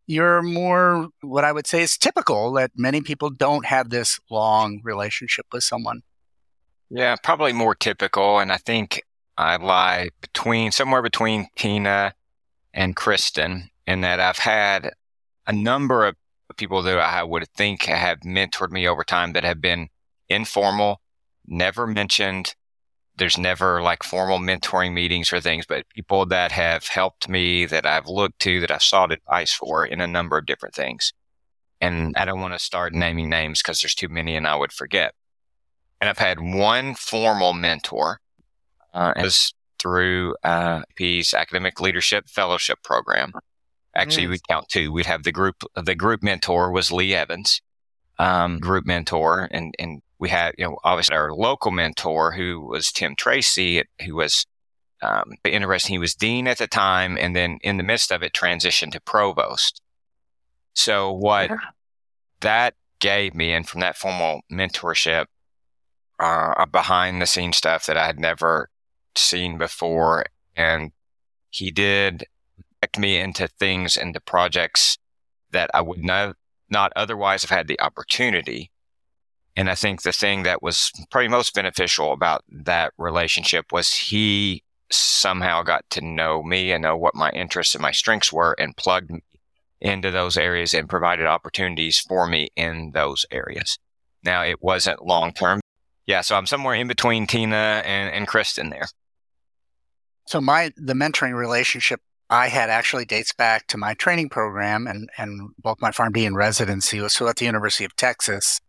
you're 0.08 0.40
more 0.42 1.10
what 1.20 1.44
I 1.44 1.52
would 1.52 1.66
say 1.66 1.82
is 1.82 1.98
typical 1.98 2.52
that 2.54 2.72
many 2.74 3.02
people 3.02 3.28
don't 3.28 3.66
have 3.66 3.90
this 3.90 4.18
long 4.30 4.80
relationship 4.82 5.46
with 5.52 5.62
someone. 5.62 6.00
Yeah, 6.90 7.14
probably 7.22 7.52
more 7.52 7.74
typical. 7.74 8.38
And 8.38 8.50
I 8.50 8.56
think 8.56 9.02
I 9.36 9.56
lie 9.56 10.08
between 10.22 10.72
somewhere 10.72 11.02
between 11.02 11.48
Tina 11.56 12.14
and 12.72 12.96
Kristen 12.96 13.68
in 13.86 14.00
that 14.00 14.18
I've 14.18 14.38
had 14.38 14.92
a 15.46 15.52
number 15.52 16.06
of 16.06 16.16
people 16.56 16.82
that 16.82 16.98
I 16.98 17.22
would 17.22 17.46
think 17.50 17.82
have 17.82 18.20
mentored 18.20 18.70
me 18.70 18.88
over 18.88 19.04
time 19.04 19.34
that 19.34 19.44
have 19.44 19.60
been 19.60 19.88
informal, 20.30 21.02
never 21.46 21.86
mentioned. 21.86 22.54
There's 23.18 23.38
never 23.38 23.82
like 23.82 24.02
formal 24.02 24.38
mentoring 24.38 24.92
meetings 24.92 25.32
or 25.32 25.40
things, 25.40 25.66
but 25.66 25.88
people 25.90 26.24
that 26.26 26.52
have 26.52 26.86
helped 26.86 27.28
me 27.28 27.66
that 27.66 27.84
I've 27.84 28.06
looked 28.06 28.38
to 28.40 28.60
that 28.60 28.70
I've 28.70 28.82
sought 28.82 29.12
advice 29.12 29.52
for 29.52 29.84
in 29.84 30.00
a 30.00 30.06
number 30.06 30.38
of 30.38 30.46
different 30.46 30.74
things. 30.74 31.12
And 31.80 32.16
I 32.16 32.24
don't 32.24 32.40
want 32.40 32.54
to 32.54 32.58
start 32.58 32.92
naming 32.92 33.28
names 33.28 33.62
because 33.62 33.80
there's 33.80 33.94
too 33.94 34.08
many 34.08 34.36
and 34.36 34.46
I 34.46 34.56
would 34.56 34.72
forget. 34.72 35.14
And 36.00 36.08
I've 36.08 36.18
had 36.18 36.40
one 36.40 36.94
formal 36.94 37.52
mentor. 37.52 38.20
Uh, 38.94 39.12
was 39.16 39.52
through 39.78 40.34
uh, 40.42 40.82
P's 40.96 41.34
academic 41.34 41.80
leadership 41.80 42.28
fellowship 42.28 42.82
program. 42.82 43.32
Actually, 43.94 44.26
mm. 44.26 44.30
we'd 44.30 44.48
count 44.48 44.68
two. 44.68 44.92
We'd 44.92 45.06
have 45.06 45.24
the 45.24 45.32
group. 45.32 45.62
The 45.74 45.94
group 45.94 46.22
mentor 46.22 46.70
was 46.70 46.92
Lee 46.92 47.14
Evans, 47.14 47.60
um, 48.18 48.58
group 48.58 48.86
mentor, 48.86 49.48
and 49.50 49.74
and 49.78 50.02
we 50.18 50.28
had 50.28 50.54
you 50.58 50.64
know 50.64 50.78
obviously 50.84 51.16
our 51.16 51.32
local 51.32 51.70
mentor 51.70 52.32
who 52.32 52.60
was 52.60 52.92
Tim 52.92 53.14
Tracy, 53.16 53.82
who 54.04 54.16
was 54.16 54.46
um, 55.02 55.34
interesting. 55.44 55.94
He 55.94 55.98
was 55.98 56.14
dean 56.14 56.48
at 56.48 56.58
the 56.58 56.66
time, 56.66 57.16
and 57.18 57.34
then 57.34 57.58
in 57.62 57.76
the 57.76 57.84
midst 57.84 58.10
of 58.10 58.22
it, 58.22 58.32
transitioned 58.32 58.92
to 58.92 59.00
provost. 59.00 59.80
So 60.74 61.12
what 61.12 61.50
that 62.40 62.74
gave 63.00 63.34
me, 63.34 63.52
and 63.52 63.68
from 63.68 63.80
that 63.80 63.96
formal 63.96 64.40
mentorship, 64.50 65.26
uh, 66.18 66.66
behind 66.66 67.20
the 67.20 67.26
scenes 67.26 67.56
stuff 67.56 67.86
that 67.86 67.96
I 67.96 68.06
had 68.06 68.18
never 68.18 68.70
seen 69.16 69.58
before. 69.58 70.26
And 70.56 70.92
he 71.50 71.70
did 71.70 72.24
connect 72.80 72.98
me 72.98 73.18
into 73.18 73.48
things, 73.48 73.96
into 73.96 74.20
projects 74.20 74.98
that 75.52 75.70
I 75.72 75.80
would 75.80 76.04
not, 76.04 76.36
not 76.68 76.92
otherwise 76.96 77.42
have 77.42 77.50
had 77.56 77.68
the 77.68 77.80
opportunity. 77.80 78.70
And 79.58 79.68
I 79.68 79.74
think 79.74 80.02
the 80.02 80.12
thing 80.12 80.44
that 80.44 80.62
was 80.62 80.92
probably 81.10 81.26
most 81.26 81.52
beneficial 81.52 82.12
about 82.12 82.44
that 82.48 82.92
relationship 82.96 83.72
was 83.72 83.92
he 83.92 84.62
somehow 84.88 85.64
got 85.64 85.84
to 85.90 86.00
know 86.00 86.44
me 86.44 86.70
and 86.70 86.80
know 86.84 86.96
what 86.96 87.16
my 87.16 87.30
interests 87.30 87.74
and 87.74 87.82
my 87.82 87.90
strengths 87.90 88.32
were 88.32 88.54
and 88.56 88.76
plugged 88.76 89.10
me 89.10 89.20
into 89.80 90.12
those 90.12 90.36
areas 90.36 90.74
and 90.74 90.88
provided 90.88 91.26
opportunities 91.26 91.98
for 91.98 92.28
me 92.28 92.50
in 92.54 92.92
those 92.94 93.26
areas. 93.32 93.80
Now, 94.22 94.44
it 94.44 94.62
wasn't 94.62 95.04
long 95.04 95.32
term. 95.32 95.60
Yeah, 96.06 96.20
so 96.20 96.36
I'm 96.36 96.46
somewhere 96.46 96.74
in 96.74 96.86
between 96.86 97.26
Tina 97.26 97.82
and, 97.84 98.14
and 98.14 98.28
Kristen 98.28 98.70
there. 98.70 98.86
So 100.28 100.40
my 100.40 100.70
the 100.76 100.94
mentoring 100.94 101.34
relationship 101.34 102.00
I 102.30 102.46
had 102.46 102.70
actually 102.70 103.06
dates 103.06 103.32
back 103.32 103.66
to 103.68 103.76
my 103.76 103.94
training 103.94 104.28
program 104.28 104.86
and, 104.86 105.10
and 105.18 105.50
both 105.58 105.80
my 105.80 105.90
PharmD 105.90 106.24
and 106.28 106.36
residency 106.36 107.00
was 107.00 107.12
so 107.12 107.26
at 107.26 107.36
the 107.36 107.46
University 107.46 107.84
of 107.84 107.96
Texas. 107.96 108.60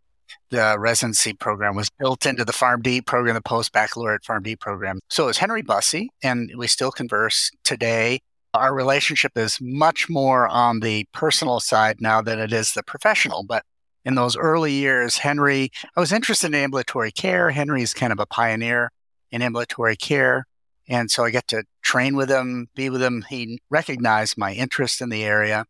The 0.50 0.76
residency 0.78 1.32
program 1.32 1.76
was 1.76 1.88
built 1.90 2.26
into 2.26 2.44
the 2.44 2.52
PharmD 2.52 3.06
program, 3.06 3.34
the 3.34 3.40
post 3.40 3.72
baccalaureate 3.72 4.22
PharmD 4.22 4.58
program. 4.58 4.98
So 5.08 5.24
it 5.24 5.26
was 5.28 5.38
Henry 5.38 5.62
Bussey, 5.62 6.10
and 6.22 6.50
we 6.56 6.66
still 6.66 6.90
converse 6.90 7.50
today. 7.62 8.20
Our 8.52 8.74
relationship 8.74 9.32
is 9.36 9.58
much 9.60 10.08
more 10.08 10.48
on 10.48 10.80
the 10.80 11.06
personal 11.12 11.60
side 11.60 12.00
now 12.00 12.20
than 12.20 12.40
it 12.40 12.52
is 12.52 12.72
the 12.72 12.82
professional. 12.82 13.44
But 13.44 13.62
in 14.04 14.16
those 14.16 14.36
early 14.36 14.72
years, 14.72 15.18
Henry, 15.18 15.70
I 15.96 16.00
was 16.00 16.10
interested 16.10 16.48
in 16.48 16.54
ambulatory 16.54 17.12
care. 17.12 17.50
Henry's 17.50 17.94
kind 17.94 18.12
of 18.12 18.18
a 18.18 18.26
pioneer 18.26 18.90
in 19.30 19.42
ambulatory 19.42 19.94
care. 19.96 20.46
And 20.88 21.12
so 21.12 21.24
I 21.24 21.30
get 21.30 21.46
to 21.48 21.62
train 21.82 22.16
with 22.16 22.28
him, 22.28 22.68
be 22.74 22.90
with 22.90 23.02
him. 23.02 23.24
He 23.28 23.60
recognized 23.70 24.36
my 24.36 24.52
interest 24.52 25.00
in 25.00 25.10
the 25.10 25.22
area. 25.22 25.64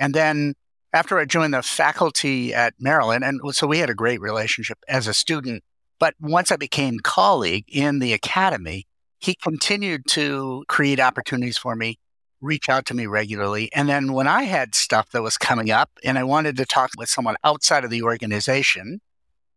And 0.00 0.12
then 0.12 0.54
after 0.94 1.18
I 1.18 1.24
joined 1.24 1.54
the 1.54 1.62
faculty 1.62 2.54
at 2.54 2.74
Maryland, 2.78 3.24
and 3.24 3.40
so 3.52 3.66
we 3.66 3.78
had 3.78 3.90
a 3.90 3.94
great 3.94 4.20
relationship 4.20 4.78
as 4.88 5.08
a 5.08 5.12
student. 5.12 5.64
But 5.98 6.14
once 6.20 6.52
I 6.52 6.56
became 6.56 7.00
colleague 7.00 7.64
in 7.68 7.98
the 7.98 8.12
academy, 8.12 8.86
he 9.18 9.34
continued 9.34 10.02
to 10.10 10.64
create 10.68 11.00
opportunities 11.00 11.58
for 11.58 11.74
me, 11.74 11.98
reach 12.40 12.68
out 12.68 12.86
to 12.86 12.94
me 12.94 13.06
regularly. 13.06 13.70
And 13.74 13.88
then 13.88 14.12
when 14.12 14.28
I 14.28 14.44
had 14.44 14.76
stuff 14.76 15.10
that 15.10 15.22
was 15.22 15.36
coming 15.36 15.70
up 15.70 15.90
and 16.04 16.16
I 16.16 16.22
wanted 16.22 16.56
to 16.58 16.66
talk 16.66 16.90
with 16.96 17.08
someone 17.08 17.36
outside 17.42 17.84
of 17.84 17.90
the 17.90 18.02
organization, 18.02 19.00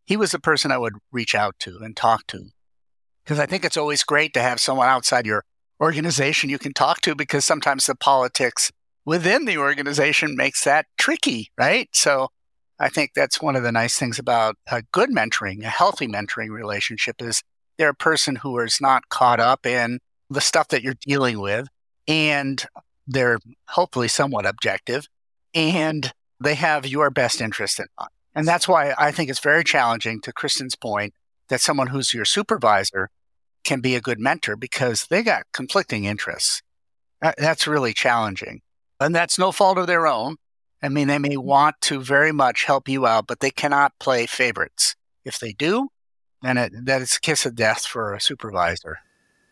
he 0.06 0.18
was 0.18 0.32
the 0.32 0.40
person 0.40 0.72
I 0.72 0.78
would 0.80 0.96
reach 1.12 1.36
out 1.36 1.60
to 1.60 1.78
and 1.82 1.96
talk 1.96 2.26
to 2.28 2.46
because 3.24 3.40
I 3.40 3.46
think 3.46 3.64
it's 3.64 3.78
always 3.78 4.04
great 4.04 4.34
to 4.34 4.42
have 4.42 4.60
someone 4.60 4.88
outside 4.88 5.26
your 5.28 5.44
organization 5.82 6.50
you 6.50 6.58
can 6.58 6.74
talk 6.74 7.02
to 7.02 7.14
because 7.14 7.46
sometimes 7.46 7.86
the 7.86 7.96
politics 7.96 8.72
within 9.08 9.46
the 9.46 9.58
organization 9.58 10.36
makes 10.36 10.66
that 10.66 10.86
tricky, 10.98 11.50
right? 11.58 11.88
So 11.94 12.28
I 12.78 12.90
think 12.90 13.12
that's 13.16 13.42
one 13.42 13.56
of 13.56 13.64
the 13.64 13.72
nice 13.72 13.98
things 13.98 14.20
about 14.20 14.58
a 14.70 14.84
good 14.92 15.10
mentoring, 15.12 15.64
a 15.64 15.70
healthy 15.70 16.10
mentoring 16.10 16.50
relationship 16.50 17.22
is 17.22 17.42
they're 17.78 17.90
a 17.90 17.96
person 17.96 18.36
who 18.36 18.60
is 18.60 18.82
not 18.82 19.08
caught 19.08 19.40
up 19.40 19.66
in 19.66 20.00
the 20.30 20.42
stuff 20.42 20.68
that 20.68 20.84
you're 20.84 20.98
dealing 21.00 21.40
with 21.40 21.70
and 22.06 22.66
they're 23.08 23.40
hopefully 23.70 24.10
somewhat 24.10 24.46
objective 24.46 25.08
and 25.54 26.12
they 26.42 26.56
have 26.56 26.86
your 26.86 27.10
best 27.10 27.40
interest 27.40 27.80
in 27.80 27.86
mind. 27.98 28.12
And 28.36 28.46
that's 28.46 28.68
why 28.68 28.94
I 28.98 29.12
think 29.12 29.30
it's 29.30 29.40
very 29.40 29.64
challenging 29.64 30.20
to 30.22 30.34
Kristen's 30.34 30.76
point 30.76 31.14
that 31.48 31.62
someone 31.62 31.88
who's 31.88 32.14
your 32.14 32.26
supervisor 32.26 33.10
can 33.64 33.80
be 33.80 33.96
a 33.96 34.02
good 34.02 34.20
mentor 34.20 34.58
because 34.58 35.08
they 35.10 35.24
got 35.24 35.44
conflicting 35.54 36.04
interests. 36.04 36.62
That's 37.22 37.68
really 37.68 37.94
challenging. 37.94 38.62
And 39.00 39.14
that's 39.14 39.38
no 39.38 39.52
fault 39.52 39.78
of 39.78 39.88
their 39.88 40.08
own. 40.08 40.38
I 40.82 40.90
mean, 40.90 41.08
they 41.08 41.18
may 41.18 41.30
mm-hmm. 41.30 41.48
want 41.48 41.76
to 41.82 42.00
very 42.00 42.32
much 42.32 42.66
help 42.66 42.88
you 42.88 43.06
out, 43.06 43.28
but 43.28 43.40
they 43.40 43.52
cannot 43.52 43.94
play 44.00 44.26
favorites. 44.26 44.96
If 45.26 45.40
they 45.40 45.54
do, 45.54 45.90
then 46.42 46.58
it, 46.58 46.72
that 46.86 47.02
is 47.02 47.16
a 47.16 47.20
kiss 47.20 47.46
of 47.46 47.56
death 47.56 47.86
for 47.86 48.14
a 48.14 48.22
supervisor. 48.22 49.00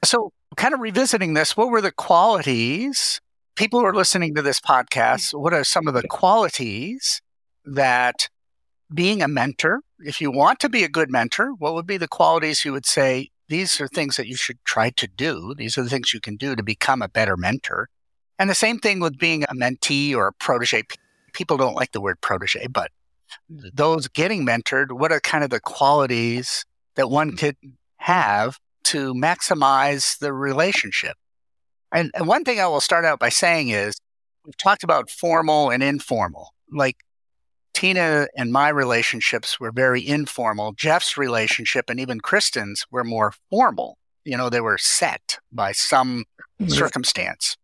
So, 0.04 0.32
kind 0.56 0.74
of 0.74 0.80
revisiting 0.80 1.34
this, 1.34 1.58
what 1.58 1.70
were 1.70 1.82
the 1.82 1.92
qualities? 1.92 3.20
People 3.56 3.80
who 3.80 3.86
are 3.86 3.96
listening 3.96 4.36
to 4.36 4.42
this 4.42 4.60
podcast, 4.60 5.34
what 5.34 5.54
are 5.54 5.64
some 5.64 5.88
of 5.88 5.94
the 5.94 6.08
qualities 6.08 7.22
that 7.66 8.30
being 8.94 9.22
a 9.22 9.28
mentor, 9.28 9.82
if 10.00 10.22
you 10.22 10.32
want 10.32 10.60
to 10.60 10.70
be 10.70 10.84
a 10.84 10.90
good 10.90 11.10
mentor, 11.10 11.54
what 11.58 11.74
would 11.74 11.88
be 11.88 11.98
the 11.98 12.08
qualities 12.08 12.64
you 12.64 12.72
would 12.72 12.86
say 12.86 13.30
these 13.48 13.80
are 13.80 13.88
things 13.88 14.18
that 14.18 14.28
you 14.28 14.36
should 14.36 14.64
try 14.64 14.90
to 14.92 15.08
do. 15.08 15.54
These 15.56 15.78
are 15.78 15.84
the 15.84 15.90
things 15.90 16.14
you 16.14 16.20
can 16.20 16.36
do 16.36 16.56
to 16.56 16.64
become 16.64 17.02
a 17.02 17.08
better 17.08 17.38
mentor. 17.38 17.90
And 18.40 18.50
the 18.50 18.56
same 18.56 18.80
thing 18.80 19.00
with 19.00 19.18
being 19.18 19.44
a 19.44 19.54
mentee 19.54 20.16
or 20.16 20.28
a 20.28 20.34
protege. 20.34 20.84
People 21.34 21.58
don't 21.58 21.76
like 21.76 21.92
the 21.92 22.02
word 22.02 22.20
protege, 22.22 22.68
but 22.68 22.92
those 23.50 24.08
getting 24.08 24.46
mentored, 24.46 24.92
what 24.92 25.12
are 25.12 25.20
kind 25.20 25.44
of 25.44 25.50
the 25.50 25.60
qualities 25.60 26.66
that 26.96 27.10
one 27.10 27.32
mm. 27.32 27.38
could 27.38 27.58
have 27.98 28.58
to 28.86 29.14
maximize 29.14 30.18
the 30.20 30.34
relationship? 30.34 31.18
And, 31.92 32.12
and 32.16 32.28
one 32.28 32.44
thing 32.44 32.60
I 32.60 32.68
will 32.68 32.82
start 32.82 33.06
out 33.06 33.20
by 33.20 33.30
saying 33.30 33.70
is 33.70 33.96
we've 34.46 34.58
talked 34.58 34.84
about 34.84 35.10
formal 35.10 35.70
and 35.70 35.82
informal. 35.82 36.54
Like 36.72 36.98
Tina 37.74 38.28
and 38.38 38.52
my 38.52 38.70
relationships 38.70 39.60
were 39.60 39.72
very 39.72 40.06
informal. 40.06 40.74
Jeff's 40.74 41.18
relationship 41.18 41.90
and 41.90 42.00
even 42.00 42.20
Kristen's 42.20 42.86
were 42.92 43.04
more 43.04 43.34
formal. 43.50 43.98
You 44.24 44.38
know, 44.38 44.50
they 44.50 44.62
were 44.62 44.78
set 44.78 45.40
by 45.52 45.72
some 45.72 46.26
mm-hmm. 46.60 46.72
circumstance. 46.72 47.58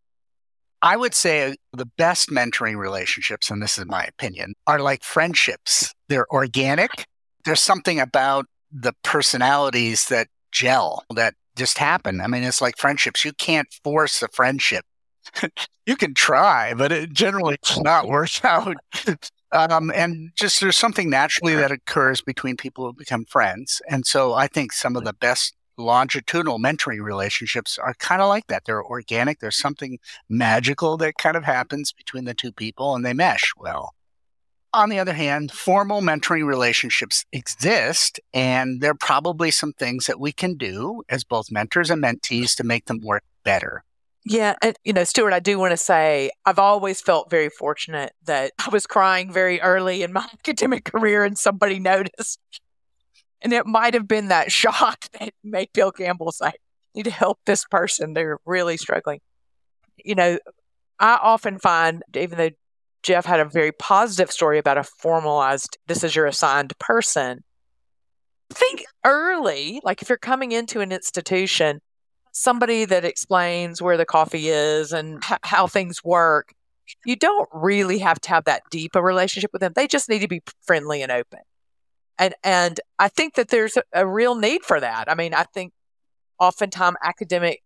I 0.82 0.98
would 0.98 1.14
say 1.14 1.56
the 1.74 1.86
best 1.86 2.30
mentoring 2.30 2.78
relationships, 2.78 3.52
and 3.52 3.62
this 3.62 3.78
is 3.78 3.86
my 3.86 4.04
opinion, 4.04 4.56
are 4.66 4.80
like 4.80 5.04
friendships. 5.04 5.94
They're 6.10 6.32
organic. 6.32 7.06
There's 7.46 7.62
something 7.62 8.00
about 8.00 8.48
the 8.72 8.94
personalities 9.04 10.06
that 10.06 10.28
gel, 10.52 11.04
that 11.16 11.36
just 11.56 11.78
happen. 11.78 12.22
I 12.22 12.28
mean, 12.28 12.44
it's 12.44 12.62
like 12.62 12.78
friendships. 12.78 13.24
You 13.24 13.34
can't 13.34 13.68
force 13.84 14.22
a 14.22 14.28
friendship. 14.30 14.86
you 15.86 15.96
can 15.96 16.14
try, 16.14 16.74
but 16.74 16.92
it 16.92 17.12
generally 17.12 17.58
does 17.64 17.80
not 17.80 18.08
work 18.08 18.30
out. 18.44 18.78
Um, 19.52 19.92
and 19.94 20.32
just 20.36 20.62
there's 20.62 20.78
something 20.78 21.10
naturally 21.10 21.56
that 21.56 21.72
occurs 21.72 22.22
between 22.22 22.56
people 22.58 22.86
who 22.86 22.94
become 22.94 23.26
friends. 23.26 23.82
And 23.90 24.06
so 24.06 24.34
I 24.34 24.48
think 24.48 24.72
some 24.72 24.96
of 24.96 25.04
the 25.04 25.14
best 25.14 25.54
longitudinal 25.82 26.60
mentoring 26.60 27.04
relationships 27.04 27.78
are 27.78 27.94
kind 27.96 28.22
of 28.22 28.30
like 28.30 28.48
that. 28.48 28.66
They're 28.66 28.84
organic. 28.84 29.40
There's 29.40 29.58
something 29.58 30.00
magical 30.30 30.98
that 30.98 31.18
kind 31.18 31.36
of 31.36 31.44
happens 31.44 31.92
between 31.92 32.26
the 32.26 32.34
two 32.34 32.52
people 32.52 32.96
and 32.96 33.06
they 33.06 33.14
mesh 33.14 33.54
well. 33.58 33.94
On 34.74 34.90
the 34.90 35.00
other 35.00 35.14
hand, 35.14 35.52
formal 35.52 36.02
mentoring 36.02 36.46
relationships 36.46 37.26
exist, 37.34 38.22
and 38.34 38.80
there 38.80 38.92
are 38.92 38.96
probably 38.96 39.52
some 39.52 39.74
things 39.74 40.06
that 40.06 40.20
we 40.20 40.32
can 40.32 40.56
do 40.56 41.04
as 41.10 41.26
both 41.26 41.52
mentors 41.52 41.90
and 41.90 42.02
mentees 42.02 42.56
to 42.56 42.64
make 42.64 42.86
them 42.86 43.02
work 43.02 43.24
better. 43.44 43.84
Yeah. 44.24 44.56
And, 44.62 44.76
you 44.84 44.94
know, 44.94 45.04
Stuart, 45.04 45.34
I 45.34 45.40
do 45.40 45.58
want 45.58 45.72
to 45.72 45.78
say 45.78 46.30
I've 46.46 46.60
always 46.60 47.02
felt 47.02 47.30
very 47.30 47.50
fortunate 47.50 48.14
that 48.26 48.52
I 48.60 48.70
was 48.70 48.86
crying 48.86 49.34
very 49.34 49.60
early 49.62 50.04
in 50.04 50.14
my 50.14 50.22
academic 50.34 50.86
career 50.86 51.24
and 51.24 51.38
somebody 51.38 51.80
noticed. 51.80 52.40
And 53.42 53.54
it 53.54 53.66
might 53.66 53.94
have 53.94 54.08
been 54.08 54.28
that 54.28 54.52
shock 54.52 55.06
that 55.20 55.34
made 55.44 55.70
Bill 55.74 55.92
Campbell 55.92 56.32
say, 56.32 56.52
need 56.96 57.04
to 57.04 57.12
help 57.12 57.40
this 57.46 57.66
person. 57.66 58.14
They're 58.14 58.40
really 58.46 58.78
struggling. 58.78 59.22
You 60.04 60.16
know, 60.16 60.40
I 61.00 61.20
often 61.22 61.60
find, 61.60 62.04
even 62.16 62.38
though 62.38 62.50
Jeff 63.04 63.26
had 63.26 63.40
a 63.40 63.46
very 63.46 63.72
positive 63.72 64.32
story 64.32 64.60
about 64.60 64.78
a 64.78 64.84
formalized, 64.84 65.78
this 65.88 66.04
is 66.04 66.16
your 66.16 66.28
assigned 66.28 66.78
person, 66.80 67.44
think 68.52 68.84
early, 69.06 69.82
like 69.84 70.02
if 70.02 70.10
you're 70.10 70.18
coming 70.18 70.52
into 70.52 70.82
an 70.82 70.92
institution, 70.92 71.82
somebody 72.34 72.86
that 72.86 73.06
explains 73.06 73.82
where 73.82 73.98
the 73.98 74.06
coffee 74.06 74.50
is 74.50 74.92
and 74.92 75.24
h- 75.24 75.40
how 75.44 75.68
things 75.68 76.04
work, 76.04 76.54
you 77.06 77.16
don't 77.16 77.50
really 77.54 78.00
have 78.00 78.20
to 78.22 78.30
have 78.30 78.46
that 78.46 78.64
deep 78.70 78.96
a 78.96 79.02
relationship 79.02 79.52
with 79.54 79.62
them. 79.62 79.74
They 79.76 79.88
just 79.88 80.10
need 80.10 80.20
to 80.20 80.28
be 80.28 80.42
friendly 80.62 81.02
and 81.02 81.12
open. 81.12 81.40
And 82.18 82.34
and 82.44 82.80
I 83.00 83.08
think 83.08 83.36
that 83.36 83.50
there's 83.50 83.78
a, 83.78 83.84
a 83.94 84.08
real 84.08 84.36
need 84.36 84.64
for 84.64 84.80
that. 84.80 85.10
I 85.10 85.16
mean, 85.16 85.34
I 85.34 85.44
think 85.44 85.74
oftentimes 86.40 86.98
academic 87.04 87.64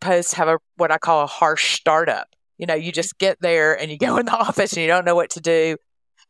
posts 0.00 0.34
have 0.34 0.48
a 0.48 0.58
what 0.76 0.90
I 0.90 0.98
call 0.98 1.22
a 1.22 1.26
harsh 1.26 1.76
startup. 1.76 2.28
You 2.58 2.66
know, 2.66 2.74
you 2.74 2.92
just 2.92 3.18
get 3.18 3.40
there 3.40 3.78
and 3.78 3.90
you 3.90 3.98
go 3.98 4.16
in 4.16 4.26
the 4.26 4.32
office 4.36 4.72
and 4.72 4.82
you 4.82 4.88
don't 4.88 5.04
know 5.04 5.14
what 5.14 5.30
to 5.30 5.40
do 5.40 5.76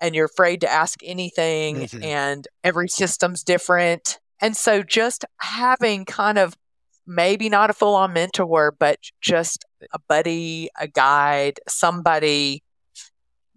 and 0.01 0.15
you're 0.15 0.27
afraid 0.27 0.61
to 0.63 0.71
ask 0.71 1.01
anything 1.05 1.77
mm-hmm. 1.77 2.03
and 2.03 2.49
every 2.63 2.89
system's 2.89 3.43
different. 3.43 4.19
And 4.41 4.57
so 4.57 4.83
just 4.83 5.25
having 5.39 6.05
kind 6.05 6.39
of 6.39 6.57
maybe 7.07 7.49
not 7.49 7.71
a 7.71 7.73
full 7.73 7.95
on 7.95 8.13
mentor, 8.13 8.75
but 8.79 8.99
just 9.21 9.65
a 9.93 9.99
buddy, 10.09 10.71
a 10.79 10.89
guide, 10.89 11.61
somebody 11.69 12.64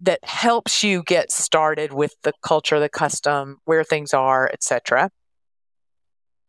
that 0.00 0.24
helps 0.24 0.84
you 0.84 1.02
get 1.02 1.30
started 1.32 1.92
with 1.92 2.14
the 2.22 2.32
culture, 2.42 2.78
the 2.78 2.88
custom, 2.88 3.58
where 3.64 3.84
things 3.84 4.14
are, 4.14 4.48
etc. 4.52 5.10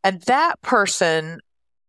And 0.03 0.21
that 0.23 0.61
person, 0.61 1.39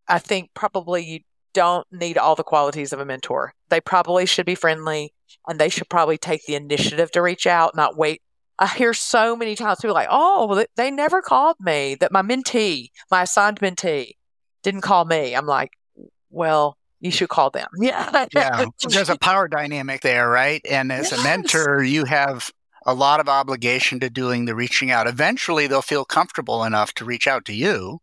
I 0.09 0.19
think 0.19 0.51
probably 0.55 1.05
you 1.05 1.21
don't 1.53 1.87
need 1.93 2.19
all 2.19 2.35
the 2.35 2.45
qualities 2.45 2.93
of 2.93 3.01
a 3.01 3.05
mentor. 3.05 3.53
They 3.69 3.81
probably 3.81 4.27
should 4.27 4.47
be 4.47 4.55
friendly 4.55 5.13
and 5.47 5.59
they 5.59 5.69
should 5.69 5.89
probably 5.89 6.19
take 6.19 6.45
the 6.47 6.55
initiative 6.55 7.11
to 7.13 7.23
reach 7.23 7.47
out, 7.47 7.77
not 7.77 7.97
wait. 7.97 8.23
I 8.59 8.67
hear 8.67 8.93
so 8.93 9.37
many 9.37 9.57
times 9.57 9.81
people 9.81 9.95
like, 9.95 10.09
oh, 10.11 10.47
well, 10.47 10.65
they 10.77 10.91
never 10.91 11.23
called 11.23 11.57
me, 11.61 11.97
that 12.01 12.13
my 12.13 12.23
mentee, 12.23 12.89
my 13.11 13.23
assigned 13.23 13.59
mentee, 13.61 14.13
didn't 14.63 14.83
call 14.83 15.07
me. 15.07 15.35
I'm 15.35 15.47
like, 15.47 15.71
well, 16.29 16.77
you 17.01 17.11
should 17.11 17.29
call 17.29 17.51
them. 17.51 17.67
Yeah. 17.81 18.27
yeah. 18.35 18.67
There's 18.89 19.09
a 19.09 19.19
power 19.19 19.49
dynamic 19.49 20.03
there, 20.03 20.29
right? 20.29 20.61
And 20.69 20.93
as 20.93 21.11
yes. 21.11 21.21
a 21.21 21.25
mentor, 21.25 21.83
you 21.83 22.05
have 22.05 22.51
a 22.87 22.95
lot 22.95 23.21
of 23.21 23.29
obligation 23.29 24.01
to 24.01 24.11
doing 24.11 24.45
the 24.45 24.55
reaching 24.55 24.91
out. 24.91 25.07
Eventually, 25.07 25.67
they'll 25.67 25.83
feel 25.83 26.05
comfortable 26.05 26.65
enough 26.65 26.93
to 26.95 27.05
reach 27.05 27.27
out 27.27 27.45
to 27.47 27.55
you. 27.55 28.01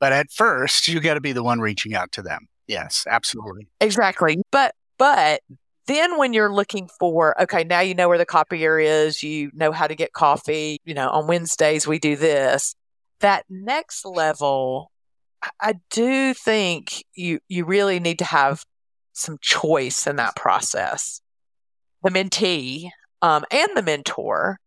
But 0.00 0.12
at 0.12 0.30
first, 0.30 0.88
you 0.88 1.00
got 1.00 1.14
to 1.14 1.20
be 1.20 1.32
the 1.32 1.42
one 1.42 1.60
reaching 1.60 1.94
out 1.94 2.12
to 2.12 2.22
them. 2.22 2.48
Yes, 2.66 3.04
absolutely. 3.08 3.66
Exactly. 3.80 4.40
But, 4.52 4.74
but 4.98 5.40
then 5.86 6.18
when 6.18 6.32
you're 6.32 6.52
looking 6.52 6.88
for, 7.00 7.40
okay, 7.42 7.64
now 7.64 7.80
you 7.80 7.94
know 7.94 8.08
where 8.08 8.18
the 8.18 8.26
copier 8.26 8.78
is, 8.78 9.22
you 9.22 9.50
know 9.54 9.72
how 9.72 9.86
to 9.86 9.94
get 9.94 10.12
coffee, 10.12 10.78
you 10.84 10.94
know, 10.94 11.08
on 11.08 11.26
Wednesdays 11.26 11.86
we 11.86 11.98
do 11.98 12.14
this. 12.14 12.74
That 13.20 13.44
next 13.48 14.04
level 14.04 14.92
I 15.60 15.74
do 15.90 16.34
think 16.34 17.04
you 17.14 17.40
you 17.48 17.64
really 17.64 18.00
need 18.00 18.18
to 18.20 18.24
have 18.24 18.64
some 19.12 19.38
choice 19.40 20.06
in 20.06 20.16
that 20.16 20.36
process. 20.36 21.20
The 22.02 22.10
mentee 22.10 22.90
um, 23.22 23.44
and 23.50 23.68
the 23.74 23.82
mentor. 23.82 24.58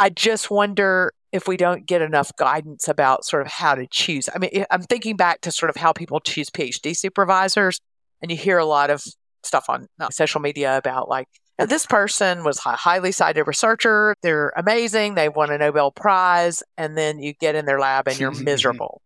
I 0.00 0.10
just 0.10 0.50
wonder 0.50 1.12
if 1.30 1.46
we 1.46 1.56
don't 1.56 1.86
get 1.86 2.02
enough 2.02 2.32
guidance 2.36 2.88
about 2.88 3.24
sort 3.24 3.42
of 3.42 3.48
how 3.48 3.76
to 3.76 3.86
choose. 3.86 4.28
I 4.34 4.38
mean, 4.38 4.64
I'm 4.70 4.82
thinking 4.82 5.16
back 5.16 5.40
to 5.42 5.52
sort 5.52 5.70
of 5.70 5.76
how 5.76 5.92
people 5.92 6.18
choose 6.20 6.50
PhD 6.50 6.96
supervisors, 6.96 7.80
and 8.20 8.30
you 8.30 8.36
hear 8.36 8.58
a 8.58 8.64
lot 8.64 8.90
of 8.90 9.04
stuff 9.44 9.68
on 9.68 9.86
social 10.10 10.40
media 10.40 10.76
about 10.76 11.08
like 11.08 11.28
this 11.58 11.86
person 11.86 12.44
was 12.44 12.58
a 12.64 12.70
highly 12.70 13.12
cited 13.12 13.46
researcher. 13.46 14.16
They're 14.22 14.52
amazing. 14.56 15.14
They 15.14 15.28
won 15.28 15.50
a 15.52 15.58
Nobel 15.58 15.90
Prize. 15.90 16.62
And 16.76 16.96
then 16.96 17.18
you 17.18 17.34
get 17.34 17.54
in 17.54 17.66
their 17.66 17.78
lab 17.78 18.08
and 18.08 18.18
you're 18.18 18.30
miserable 18.42 19.00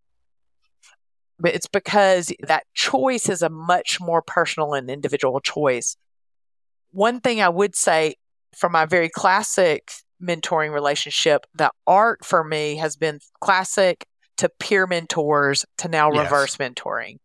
but 1.38 1.55
it's 1.55 1.68
because 1.68 2.33
that 2.40 2.64
choice 2.75 3.29
is 3.29 3.42
a 3.42 3.49
much 3.49 4.01
more 4.01 4.22
personal 4.22 4.75
and 4.75 4.90
individual 4.90 5.40
choice. 5.40 5.96
One 6.92 7.20
thing 7.20 7.40
I 7.40 7.49
would 7.49 7.75
say 7.77 8.16
from 8.57 8.72
my 8.72 8.87
very 8.87 9.09
classic 9.09 9.90
mentoring 10.22 10.72
relationship, 10.72 11.46
the 11.55 11.70
art 11.87 12.25
for 12.25 12.42
me 12.42 12.77
has 12.77 12.96
been 12.96 13.20
classic 13.40 14.07
to 14.38 14.49
peer 14.49 14.87
mentors 14.87 15.64
to 15.79 15.88
now 15.88 16.12
yes. 16.12 16.25
reverse 16.25 16.57
mentoring. 16.57 17.18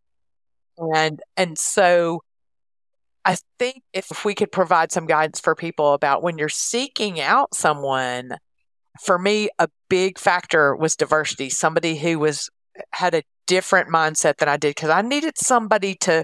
And 0.77 1.21
and 1.37 1.57
so 1.57 2.23
I 3.23 3.37
think 3.59 3.83
if 3.93 4.25
we 4.25 4.33
could 4.33 4.51
provide 4.51 4.91
some 4.91 5.05
guidance 5.05 5.39
for 5.39 5.55
people 5.55 5.93
about 5.93 6.23
when 6.23 6.37
you're 6.37 6.49
seeking 6.49 7.19
out 7.19 7.53
someone, 7.53 8.37
for 8.99 9.19
me, 9.19 9.49
a 9.59 9.69
big 9.89 10.17
factor 10.17 10.75
was 10.75 10.95
diversity. 10.95 11.49
Somebody 11.49 11.97
who 11.97 12.19
was 12.19 12.49
had 12.91 13.13
a 13.13 13.23
different 13.51 13.89
mindset 13.89 14.37
than 14.37 14.47
I 14.47 14.55
did 14.55 14.75
because 14.75 14.89
I 14.89 15.01
needed 15.01 15.37
somebody 15.37 15.93
to 15.95 16.23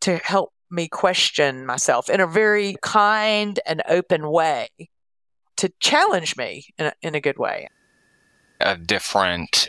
to 0.00 0.16
help 0.16 0.50
me 0.70 0.88
question 0.88 1.66
myself 1.66 2.08
in 2.08 2.20
a 2.20 2.26
very 2.26 2.76
kind 2.80 3.60
and 3.66 3.82
open 3.86 4.30
way 4.30 4.68
to 5.58 5.70
challenge 5.78 6.38
me 6.38 6.64
in 6.78 6.86
a, 6.86 6.92
in 7.02 7.14
a 7.14 7.20
good 7.20 7.36
way. 7.36 7.68
Of 8.60 8.86
different, 8.86 9.68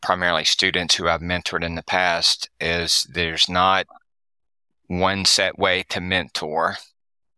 primarily 0.00 0.44
students 0.44 0.94
who 0.94 1.06
I've 1.06 1.20
mentored 1.20 1.62
in 1.62 1.74
the 1.74 1.82
past, 1.82 2.48
is 2.58 3.06
there's 3.12 3.46
not 3.46 3.86
one 4.86 5.26
set 5.26 5.58
way 5.58 5.84
to 5.90 6.00
mentor 6.00 6.78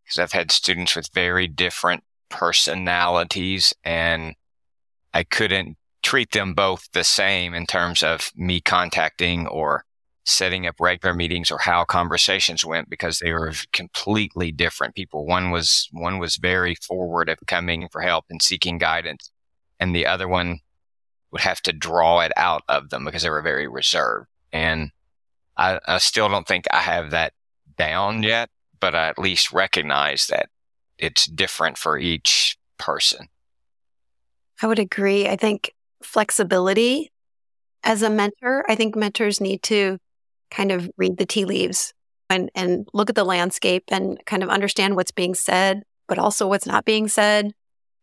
because 0.05 0.21
I've 0.21 0.33
had 0.33 0.53
students 0.53 0.95
with 0.95 1.13
very 1.13 1.49
different 1.49 2.05
personalities 2.29 3.75
and 3.83 4.37
I 5.13 5.25
couldn't 5.25 5.77
treat 6.07 6.31
them 6.31 6.55
both 6.55 6.89
the 6.93 7.03
same 7.03 7.53
in 7.53 7.67
terms 7.67 8.01
of 8.01 8.31
me 8.37 8.61
contacting 8.61 9.45
or 9.49 9.85
setting 10.25 10.65
up 10.65 10.77
regular 10.79 11.13
meetings 11.13 11.51
or 11.51 11.59
how 11.59 11.85
conversations 11.85 12.65
went 12.65 12.89
because 12.89 13.19
they 13.19 13.33
were 13.33 13.53
completely 13.73 14.53
different 14.53 14.95
people. 14.95 15.27
One 15.27 15.51
was 15.51 15.89
one 15.91 16.21
was 16.21 16.37
very 16.37 16.77
forward 16.77 17.29
of 17.29 17.39
coming 17.49 17.89
for 17.91 18.03
help 18.03 18.27
and 18.31 18.41
seeking 18.41 18.79
guidance, 18.79 19.33
and 19.81 19.97
the 19.97 20.07
other 20.07 20.29
one 20.29 20.61
would 21.33 21.41
have 21.41 21.61
to 21.63 21.73
draw 21.73 22.21
it 22.21 22.31
out 22.37 22.63
of 22.69 22.91
them 22.91 23.05
because 23.05 23.25
they 23.25 23.31
were 23.31 23.43
very 23.43 23.67
reserved. 23.67 24.29
And 24.53 24.93
I, 25.57 25.81
I 25.89 25.99
still 25.99 26.29
don't 26.29 26.47
think 26.47 26.67
I 26.71 26.83
have 26.83 27.11
that 27.11 27.33
down 27.77 28.23
yet, 28.23 28.49
but 28.79 28.95
I 28.95 29.09
at 29.09 29.19
least 29.19 29.53
recognize 29.53 30.29
that 30.29 30.51
it's 30.99 31.27
different 31.27 31.79
for 31.79 31.99
each 31.99 32.57
person. 32.79 33.27
I 34.63 34.69
would 34.69 34.79
agree. 34.79 35.29
I 35.29 35.35
think 35.35 35.73
flexibility 36.07 37.13
as 37.83 38.03
a 38.03 38.11
mentor. 38.11 38.65
I 38.69 38.75
think 38.75 38.97
mentors 38.97 39.41
need 39.41 39.63
to 39.65 39.99
kind 40.51 40.73
of 40.73 40.91
read 40.97 41.19
the 41.19 41.27
tea 41.27 41.45
leaves 41.45 41.93
and, 42.31 42.51
and 42.55 42.89
look 42.93 43.11
at 43.11 43.17
the 43.17 43.25
landscape 43.25 43.85
and 43.89 44.19
kind 44.27 44.43
of 44.43 44.49
understand 44.49 44.97
what's 44.97 45.11
being 45.11 45.35
said, 45.35 45.83
but 46.09 46.19
also 46.19 46.49
what's 46.49 46.67
not 46.67 46.85
being 46.85 47.09
said 47.09 47.53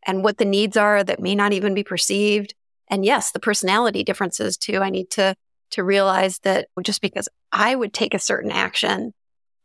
and 0.06 0.24
what 0.24 0.38
the 0.38 0.46
needs 0.46 0.78
are 0.78 1.04
that 1.04 1.22
may 1.22 1.36
not 1.36 1.54
even 1.54 1.74
be 1.74 1.84
perceived. 1.84 2.54
And 2.90 3.06
yes, 3.06 3.32
the 3.32 3.40
personality 3.40 4.04
differences 4.04 4.58
too. 4.58 4.80
I 4.80 4.90
need 4.90 5.10
to 5.12 5.36
to 5.72 5.84
realize 5.84 6.38
that 6.44 6.68
just 6.84 7.02
because 7.02 7.28
I 7.52 7.74
would 7.74 7.94
take 7.94 8.14
a 8.14 8.20
certain 8.20 8.52
action, 8.52 9.12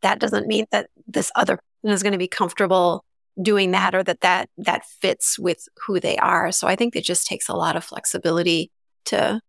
that 0.01 0.19
doesn't 0.19 0.47
mean 0.47 0.65
that 0.71 0.89
this 1.07 1.31
other 1.35 1.57
person 1.57 1.93
is 1.93 2.01
going 2.01 2.13
to 2.13 2.17
be 2.17 2.27
comfortable 2.27 3.03
doing 3.41 3.71
that 3.71 3.95
or 3.95 4.03
that 4.03 4.21
that 4.21 4.49
that 4.57 4.85
fits 4.85 5.39
with 5.39 5.67
who 5.85 5.99
they 5.99 6.17
are. 6.17 6.51
So 6.51 6.67
I 6.67 6.75
think 6.75 6.95
it 6.95 7.03
just 7.03 7.27
takes 7.27 7.47
a 7.47 7.55
lot 7.55 7.75
of 7.75 7.83
flexibility 7.83 8.71
to 9.05 9.41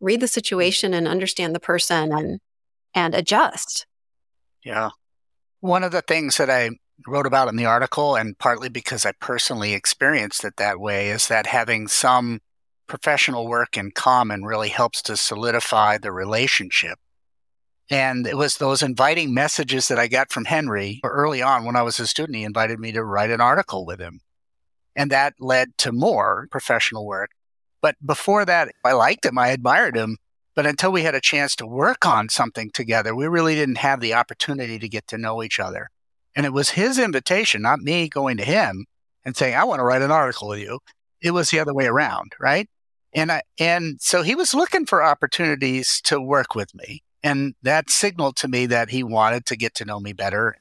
read 0.00 0.20
the 0.20 0.28
situation 0.28 0.94
and 0.94 1.08
understand 1.08 1.54
the 1.54 1.60
person 1.60 2.12
and 2.12 2.40
and 2.94 3.14
adjust. 3.14 3.86
Yeah. 4.64 4.90
One 5.60 5.82
of 5.82 5.92
the 5.92 6.02
things 6.02 6.36
that 6.36 6.50
I 6.50 6.70
wrote 7.06 7.26
about 7.26 7.48
in 7.48 7.56
the 7.56 7.66
article 7.66 8.16
and 8.16 8.38
partly 8.38 8.68
because 8.68 9.06
I 9.06 9.12
personally 9.20 9.72
experienced 9.72 10.44
it 10.44 10.56
that 10.56 10.80
way 10.80 11.10
is 11.10 11.28
that 11.28 11.46
having 11.46 11.88
some 11.88 12.40
professional 12.86 13.46
work 13.46 13.76
in 13.76 13.92
common 13.92 14.44
really 14.44 14.68
helps 14.68 15.02
to 15.02 15.16
solidify 15.16 15.98
the 15.98 16.10
relationship 16.10 16.98
and 17.90 18.26
it 18.26 18.36
was 18.36 18.56
those 18.56 18.82
inviting 18.82 19.32
messages 19.32 19.88
that 19.88 19.98
I 19.98 20.08
got 20.08 20.30
from 20.30 20.44
Henry 20.44 21.00
early 21.04 21.40
on 21.40 21.64
when 21.64 21.76
I 21.76 21.82
was 21.82 21.98
a 21.98 22.06
student. 22.06 22.36
He 22.36 22.44
invited 22.44 22.78
me 22.78 22.92
to 22.92 23.02
write 23.02 23.30
an 23.30 23.40
article 23.40 23.86
with 23.86 23.98
him. 23.98 24.20
And 24.94 25.10
that 25.10 25.34
led 25.40 25.78
to 25.78 25.92
more 25.92 26.48
professional 26.50 27.06
work. 27.06 27.30
But 27.80 27.94
before 28.04 28.44
that, 28.44 28.72
I 28.84 28.92
liked 28.92 29.24
him. 29.24 29.38
I 29.38 29.48
admired 29.48 29.96
him. 29.96 30.18
But 30.54 30.66
until 30.66 30.90
we 30.90 31.02
had 31.02 31.14
a 31.14 31.20
chance 31.20 31.54
to 31.56 31.66
work 31.66 32.04
on 32.04 32.28
something 32.28 32.70
together, 32.72 33.14
we 33.14 33.28
really 33.28 33.54
didn't 33.54 33.78
have 33.78 34.00
the 34.00 34.14
opportunity 34.14 34.78
to 34.78 34.88
get 34.88 35.06
to 35.08 35.18
know 35.18 35.42
each 35.42 35.60
other. 35.60 35.88
And 36.34 36.44
it 36.44 36.52
was 36.52 36.70
his 36.70 36.98
invitation, 36.98 37.62
not 37.62 37.80
me 37.80 38.08
going 38.08 38.36
to 38.38 38.44
him 38.44 38.86
and 39.24 39.36
saying, 39.36 39.54
I 39.54 39.64
want 39.64 39.78
to 39.78 39.84
write 39.84 40.02
an 40.02 40.10
article 40.10 40.48
with 40.48 40.58
you. 40.58 40.80
It 41.22 41.30
was 41.30 41.50
the 41.50 41.60
other 41.60 41.74
way 41.74 41.86
around, 41.86 42.32
right? 42.40 42.68
And 43.12 43.32
I, 43.32 43.42
and 43.58 44.00
so 44.00 44.22
he 44.22 44.34
was 44.34 44.52
looking 44.52 44.84
for 44.84 45.02
opportunities 45.02 46.00
to 46.04 46.20
work 46.20 46.54
with 46.54 46.74
me. 46.74 47.02
And 47.22 47.54
that 47.62 47.90
signaled 47.90 48.36
to 48.36 48.48
me 48.48 48.66
that 48.66 48.90
he 48.90 49.02
wanted 49.02 49.46
to 49.46 49.56
get 49.56 49.74
to 49.76 49.84
know 49.84 50.00
me 50.00 50.12
better. 50.12 50.56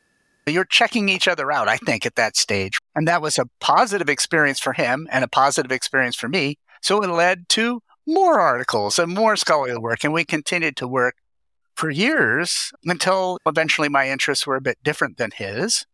You're 0.47 0.65
checking 0.65 1.09
each 1.09 1.27
other 1.27 1.51
out, 1.51 1.67
I 1.67 1.77
think, 1.77 2.05
at 2.05 2.15
that 2.15 2.37
stage. 2.37 2.79
And 2.95 3.07
that 3.07 3.21
was 3.21 3.37
a 3.37 3.49
positive 3.59 4.09
experience 4.09 4.59
for 4.59 4.73
him 4.73 5.07
and 5.11 5.23
a 5.23 5.27
positive 5.27 5.71
experience 5.71 6.15
for 6.15 6.29
me. 6.29 6.57
So 6.81 7.01
it 7.01 7.09
led 7.09 7.49
to 7.49 7.81
more 8.05 8.39
articles 8.39 8.97
and 8.97 9.13
more 9.13 9.35
scholarly 9.35 9.77
work. 9.77 10.03
And 10.03 10.13
we 10.13 10.23
continued 10.23 10.77
to 10.77 10.87
work 10.87 11.15
for 11.75 11.89
years 11.89 12.71
until 12.85 13.37
eventually 13.45 13.89
my 13.89 14.09
interests 14.09 14.47
were 14.47 14.55
a 14.55 14.61
bit 14.61 14.77
different 14.83 15.17
than 15.17 15.31
his. 15.31 15.85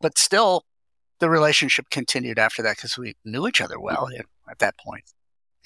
But 0.00 0.18
still, 0.18 0.64
the 1.20 1.30
relationship 1.30 1.88
continued 1.90 2.38
after 2.38 2.62
that 2.62 2.76
because 2.76 2.98
we 2.98 3.14
knew 3.24 3.46
each 3.46 3.60
other 3.60 3.80
well 3.80 4.08
at 4.50 4.58
that 4.58 4.74
point. 4.78 5.04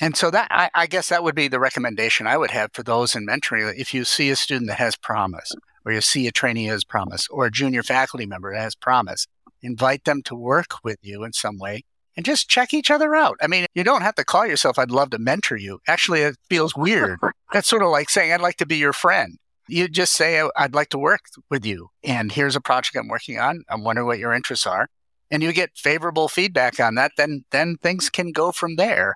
And 0.01 0.17
so 0.17 0.31
that 0.31 0.49
I, 0.51 0.71
I, 0.75 0.87
guess 0.87 1.11
that 1.11 1.23
would 1.23 1.35
be 1.35 1.49
the 1.49 1.61
recommendation 1.61 2.27
I 2.27 2.39
would 2.39 2.51
have 2.53 2.73
for 2.73 2.83
those 2.83 3.15
in 3.15 3.27
mentoring. 3.27 3.73
If 3.77 3.93
you 3.93 4.05
see 4.05 4.31
a 4.31 4.37
student 4.37 4.69
that 4.69 4.79
has 4.79 4.97
promise, 4.97 5.53
or 5.85 5.93
you 5.93 6.01
see 6.01 6.27
a 6.27 6.33
trainee 6.33 6.65
has 6.67 6.85
promise, 6.85 7.29
or 7.29 7.45
a 7.45 7.51
junior 7.51 7.83
faculty 7.83 8.25
member 8.25 8.53
that 8.53 8.61
has 8.61 8.75
promise, 8.75 9.27
invite 9.63 10.05
them 10.05 10.23
to 10.23 10.35
work 10.35 10.83
with 10.83 10.99
you 11.03 11.23
in 11.23 11.35
some 11.35 11.59
way 11.59 11.85
and 12.17 12.25
just 12.25 12.49
check 12.49 12.75
each 12.75 12.91
other 12.91 13.15
out. 13.15 13.37
I 13.41 13.47
mean, 13.47 13.67
you 13.75 13.85
don't 13.85 14.03
have 14.03 14.15
to 14.17 14.25
call 14.25 14.47
yourself, 14.47 14.79
I'd 14.79 14.91
love 14.91 15.11
to 15.11 15.19
mentor 15.19 15.57
you. 15.57 15.81
Actually, 15.87 16.23
it 16.23 16.37
feels 16.49 16.75
weird. 16.75 17.19
That's 17.53 17.69
sort 17.69 17.83
of 17.83 17.91
like 17.91 18.11
saying, 18.11 18.33
I'd 18.33 18.41
like 18.41 18.57
to 18.57 18.67
be 18.67 18.77
your 18.77 18.93
friend. 18.93 19.39
You 19.69 19.87
just 19.87 20.15
say, 20.15 20.41
oh, 20.41 20.51
I'd 20.57 20.75
like 20.75 20.89
to 20.91 20.99
work 20.99 21.21
with 21.49 21.65
you. 21.65 21.89
And 22.03 22.33
here's 22.33 22.57
a 22.57 22.61
project 22.61 22.97
I'm 22.97 23.09
working 23.09 23.39
on. 23.39 23.63
I'm 23.69 23.85
wondering 23.85 24.07
what 24.07 24.19
your 24.19 24.33
interests 24.33 24.67
are. 24.67 24.89
And 25.31 25.43
you 25.43 25.53
get 25.53 25.71
favorable 25.77 26.27
feedback 26.27 26.81
on 26.81 26.97
that, 26.97 27.13
then, 27.17 27.45
then 27.53 27.77
things 27.77 28.11
can 28.11 28.33
go 28.33 28.51
from 28.51 28.75
there. 28.75 29.15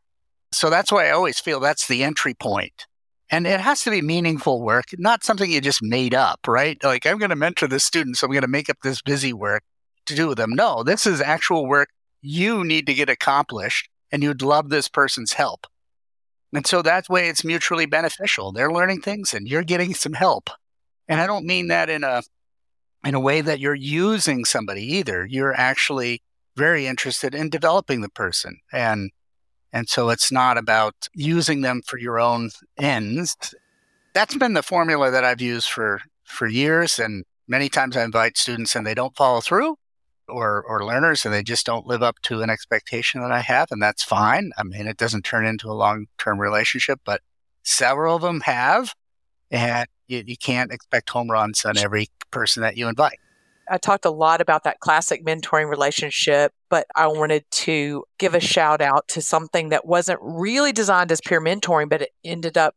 So 0.56 0.70
that's 0.70 0.92
why 0.92 1.08
I 1.08 1.10
always 1.10 1.40
feel 1.40 1.60
that's 1.60 1.86
the 1.86 2.04
entry 2.04 2.34
point. 2.34 2.86
And 3.30 3.46
it 3.46 3.60
has 3.60 3.82
to 3.82 3.90
be 3.90 4.02
meaningful 4.02 4.62
work, 4.62 4.86
not 4.98 5.24
something 5.24 5.50
you 5.50 5.60
just 5.60 5.82
made 5.82 6.14
up, 6.14 6.40
right? 6.46 6.82
Like, 6.84 7.06
I'm 7.06 7.18
going 7.18 7.30
to 7.30 7.36
mentor 7.36 7.66
this 7.66 7.84
student, 7.84 8.16
so 8.16 8.26
I'm 8.26 8.32
going 8.32 8.42
to 8.42 8.48
make 8.48 8.68
up 8.68 8.76
this 8.82 9.02
busy 9.02 9.32
work 9.32 9.62
to 10.06 10.14
do 10.14 10.28
with 10.28 10.38
them. 10.38 10.52
No, 10.52 10.82
this 10.82 11.06
is 11.06 11.20
actual 11.20 11.66
work 11.66 11.88
you 12.20 12.64
need 12.64 12.86
to 12.86 12.94
get 12.94 13.08
accomplished, 13.08 13.88
and 14.12 14.22
you'd 14.22 14.42
love 14.42 14.68
this 14.68 14.88
person's 14.88 15.34
help. 15.34 15.66
And 16.54 16.66
so 16.66 16.82
that 16.82 17.08
way 17.08 17.28
it's 17.28 17.44
mutually 17.44 17.86
beneficial. 17.86 18.52
They're 18.52 18.72
learning 18.72 19.00
things 19.00 19.34
and 19.34 19.48
you're 19.48 19.64
getting 19.64 19.92
some 19.92 20.12
help. 20.12 20.48
And 21.08 21.20
I 21.20 21.26
don't 21.26 21.46
mean 21.46 21.68
that 21.68 21.90
in 21.90 22.04
a 22.04 22.22
in 23.04 23.14
a 23.14 23.20
way 23.20 23.40
that 23.40 23.58
you're 23.58 23.74
using 23.74 24.44
somebody 24.44 24.82
either. 24.94 25.26
You're 25.26 25.52
actually 25.52 26.22
very 26.56 26.86
interested 26.86 27.34
in 27.34 27.50
developing 27.50 28.00
the 28.00 28.08
person 28.08 28.60
and 28.72 29.10
and 29.74 29.88
so 29.88 30.08
it's 30.10 30.30
not 30.30 30.56
about 30.56 31.08
using 31.14 31.62
them 31.62 31.82
for 31.84 31.98
your 31.98 32.20
own 32.20 32.50
ends. 32.78 33.36
That's 34.14 34.36
been 34.36 34.54
the 34.54 34.62
formula 34.62 35.10
that 35.10 35.24
I've 35.24 35.40
used 35.40 35.68
for, 35.68 36.00
for 36.22 36.46
years. 36.46 37.00
And 37.00 37.24
many 37.48 37.68
times 37.68 37.96
I 37.96 38.04
invite 38.04 38.38
students 38.38 38.76
and 38.76 38.86
they 38.86 38.94
don't 38.94 39.16
follow 39.16 39.40
through 39.40 39.74
or, 40.28 40.62
or 40.62 40.84
learners 40.84 41.24
and 41.24 41.34
they 41.34 41.42
just 41.42 41.66
don't 41.66 41.88
live 41.88 42.04
up 42.04 42.20
to 42.22 42.40
an 42.40 42.50
expectation 42.50 43.20
that 43.22 43.32
I 43.32 43.40
have. 43.40 43.72
And 43.72 43.82
that's 43.82 44.04
fine. 44.04 44.52
I 44.56 44.62
mean, 44.62 44.86
it 44.86 44.96
doesn't 44.96 45.24
turn 45.24 45.44
into 45.44 45.68
a 45.68 45.74
long 45.74 46.06
term 46.18 46.38
relationship, 46.38 47.00
but 47.04 47.20
several 47.64 48.14
of 48.14 48.22
them 48.22 48.42
have. 48.42 48.94
And 49.50 49.88
you, 50.06 50.22
you 50.24 50.36
can't 50.36 50.70
expect 50.70 51.10
home 51.10 51.32
runs 51.32 51.64
on 51.64 51.78
every 51.78 52.06
person 52.30 52.62
that 52.62 52.76
you 52.76 52.86
invite. 52.86 53.18
I 53.70 53.78
talked 53.78 54.04
a 54.04 54.10
lot 54.10 54.40
about 54.40 54.64
that 54.64 54.80
classic 54.80 55.24
mentoring 55.24 55.68
relationship, 55.68 56.52
but 56.68 56.86
I 56.94 57.06
wanted 57.06 57.44
to 57.50 58.04
give 58.18 58.34
a 58.34 58.40
shout 58.40 58.80
out 58.80 59.08
to 59.08 59.22
something 59.22 59.70
that 59.70 59.86
wasn't 59.86 60.20
really 60.22 60.72
designed 60.72 61.12
as 61.12 61.20
peer 61.20 61.40
mentoring, 61.40 61.88
but 61.88 62.02
it 62.02 62.10
ended 62.24 62.58
up 62.58 62.74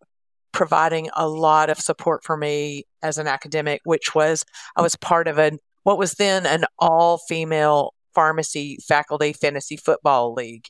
providing 0.52 1.10
a 1.16 1.28
lot 1.28 1.70
of 1.70 1.80
support 1.80 2.24
for 2.24 2.38
me 2.38 2.86
as 3.04 3.18
an 3.18 3.28
academic, 3.28 3.82
which 3.84 4.16
was 4.16 4.44
I 4.76 4.82
was 4.82 4.96
part 4.96 5.28
of 5.28 5.38
an 5.38 5.60
what 5.84 5.98
was 5.98 6.14
then 6.14 6.46
an 6.46 6.66
all 6.80 7.18
female 7.18 7.94
pharmacy 8.14 8.80
faculty 8.88 9.34
fantasy 9.34 9.78
football 9.78 10.34
league 10.34 10.66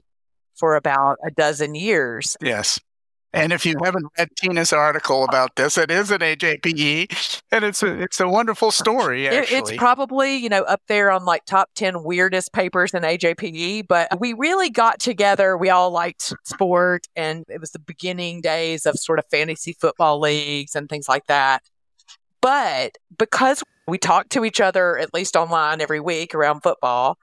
for 0.56 0.76
about 0.76 1.18
a 1.26 1.32
dozen 1.32 1.76
years. 1.76 2.36
Yes. 2.42 2.80
And 3.38 3.54
if 3.54 3.68
you 3.68 3.76
haven't 3.84 4.08
read 4.18 4.30
Tina's 4.36 4.74
article 4.74 5.24
about 5.24 5.56
this, 5.58 5.78
it 5.78 5.92
is 5.92 6.10
an 6.10 6.22
AJPE, 6.22 7.42
and 7.52 7.64
it's 7.64 7.84
a 7.84 8.02
it's 8.02 8.20
a 8.20 8.28
wonderful 8.28 8.72
story. 8.72 9.28
Actually, 9.28 9.58
it's 9.58 9.76
probably 9.76 10.36
you 10.38 10.50
know 10.50 10.64
up 10.64 10.82
there 10.88 11.12
on 11.12 11.24
like 11.24 11.46
top 11.46 11.70
ten 11.76 12.04
weirdest 12.04 12.52
papers 12.52 12.96
in 12.96 13.04
AJPE. 13.04 13.88
But 13.88 14.20
we 14.20 14.34
really 14.34 14.72
got 14.72 15.00
together. 15.00 15.56
We 15.56 15.70
all 15.70 15.92
liked 15.92 16.34
sport, 16.46 17.08
and 17.16 17.46
it 17.48 17.62
was 17.62 17.72
the 17.72 17.80
beginning 17.80 18.42
days 18.42 18.88
of 18.88 18.98
sort 18.98 19.20
of 19.20 19.26
fantasy 19.30 19.74
football 19.74 20.20
leagues 20.20 20.76
and 20.76 20.90
things 20.90 21.08
like 21.08 21.28
that. 21.28 21.62
But 22.42 22.98
because 23.20 23.64
we 23.88 24.00
talked 24.00 24.32
to 24.32 24.46
each 24.46 24.60
other 24.60 24.98
at 24.98 25.14
least 25.14 25.36
online 25.36 25.80
every 25.80 26.00
week 26.00 26.34
around 26.34 26.62
football, 26.62 27.20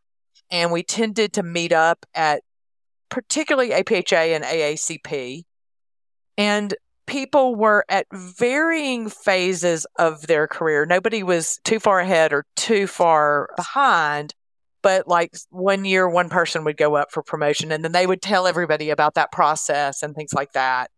and 0.49 0.71
we 0.71 0.85
tended 0.85 1.33
to 1.33 1.43
meet 1.43 1.73
up 1.73 2.07
at 2.15 2.43
particularly 3.09 3.71
APHA 3.71 4.37
and 4.37 4.45
AACP 4.45 5.43
and 6.37 6.75
people 7.07 7.55
were 7.55 7.85
at 7.89 8.07
varying 8.13 9.09
phases 9.09 9.87
of 9.99 10.27
their 10.27 10.47
career. 10.47 10.87
Nobody 10.87 11.23
was 11.23 11.59
too 11.65 11.79
far 11.79 12.01
ahead 12.01 12.33
or 12.33 12.45
too 12.57 12.87
far 12.87 13.51
behind. 13.57 14.35
But 14.83 15.09
like 15.09 15.35
one 15.51 15.85
year, 15.85 16.09
one 16.09 16.29
person 16.29 16.65
would 16.65 16.77
go 16.77 16.95
up 16.95 17.11
for 17.11 17.23
promotion 17.23 17.73
and 17.73 17.83
then 17.85 17.93
they 17.93 18.07
would 18.07 18.21
tell 18.21 18.47
everybody 18.47 18.91
about 18.91 19.15
that 19.15 19.33
process 19.33 20.03
and 20.03 20.15
things 20.15 20.35
like 20.35 20.53
that. 20.53 20.91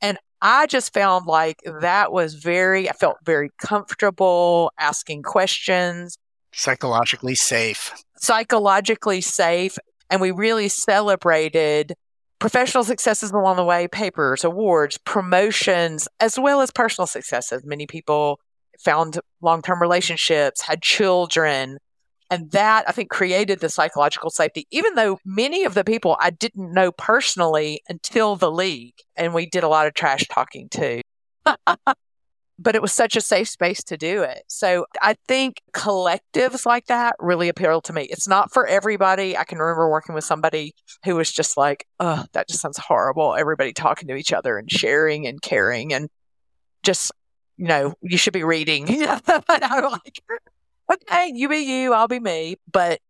And 0.00 0.18
I 0.40 0.66
just 0.66 0.92
found 0.92 1.26
like 1.26 1.60
that 1.80 2.12
was 2.12 2.34
very, 2.34 2.88
I 2.88 2.92
felt 2.92 3.16
very 3.24 3.50
comfortable 3.60 4.72
asking 4.78 5.22
questions. 5.22 6.16
Psychologically 6.52 7.34
safe. 7.34 7.92
Psychologically 8.16 9.20
safe. 9.20 9.78
And 10.10 10.20
we 10.20 10.30
really 10.30 10.68
celebrated 10.68 11.94
professional 12.38 12.84
successes 12.84 13.30
along 13.30 13.56
the 13.56 13.64
way, 13.64 13.88
papers, 13.88 14.44
awards, 14.44 14.98
promotions, 14.98 16.08
as 16.20 16.38
well 16.38 16.60
as 16.60 16.70
personal 16.70 17.06
successes. 17.06 17.64
Many 17.64 17.86
people 17.86 18.40
found 18.78 19.18
long 19.40 19.62
term 19.62 19.80
relationships, 19.80 20.62
had 20.62 20.82
children. 20.82 21.78
And 22.30 22.50
that 22.50 22.84
I 22.86 22.92
think 22.92 23.08
created 23.08 23.60
the 23.60 23.70
psychological 23.70 24.28
safety, 24.28 24.66
even 24.70 24.94
though 24.94 25.18
many 25.24 25.64
of 25.64 25.72
the 25.74 25.84
people 25.84 26.16
I 26.20 26.30
didn't 26.30 26.72
know 26.72 26.92
personally 26.92 27.80
until 27.88 28.36
the 28.36 28.50
league. 28.50 28.94
And 29.16 29.32
we 29.32 29.46
did 29.46 29.64
a 29.64 29.68
lot 29.68 29.86
of 29.86 29.94
trash 29.94 30.26
talking 30.28 30.68
too. 30.68 31.00
but 32.58 32.74
it 32.74 32.82
was 32.82 32.92
such 32.92 33.14
a 33.14 33.20
safe 33.20 33.48
space 33.48 33.82
to 33.84 33.96
do 33.96 34.22
it. 34.22 34.42
So 34.48 34.86
I 35.00 35.14
think 35.28 35.62
collectives 35.72 36.66
like 36.66 36.86
that 36.86 37.14
really 37.20 37.48
appeal 37.48 37.80
to 37.82 37.92
me. 37.92 38.02
It's 38.02 38.26
not 38.26 38.52
for 38.52 38.66
everybody. 38.66 39.36
I 39.36 39.44
can 39.44 39.58
remember 39.58 39.88
working 39.88 40.14
with 40.14 40.24
somebody 40.24 40.74
who 41.04 41.14
was 41.14 41.30
just 41.30 41.56
like, 41.56 41.86
oh, 42.00 42.24
that 42.32 42.48
just 42.48 42.60
sounds 42.60 42.78
horrible. 42.78 43.36
Everybody 43.36 43.72
talking 43.72 44.08
to 44.08 44.16
each 44.16 44.32
other 44.32 44.58
and 44.58 44.70
sharing 44.70 45.26
and 45.26 45.40
caring 45.40 45.92
and 45.92 46.08
just, 46.82 47.12
you 47.56 47.68
know, 47.68 47.94
you 48.02 48.18
should 48.18 48.32
be 48.32 48.44
reading. 48.44 48.86
but 49.26 49.44
I'm 49.48 49.84
like, 49.84 50.20
okay, 50.92 51.30
you 51.32 51.48
be 51.48 51.58
you, 51.58 51.92
I'll 51.92 52.08
be 52.08 52.20
me. 52.20 52.56
But 52.70 53.00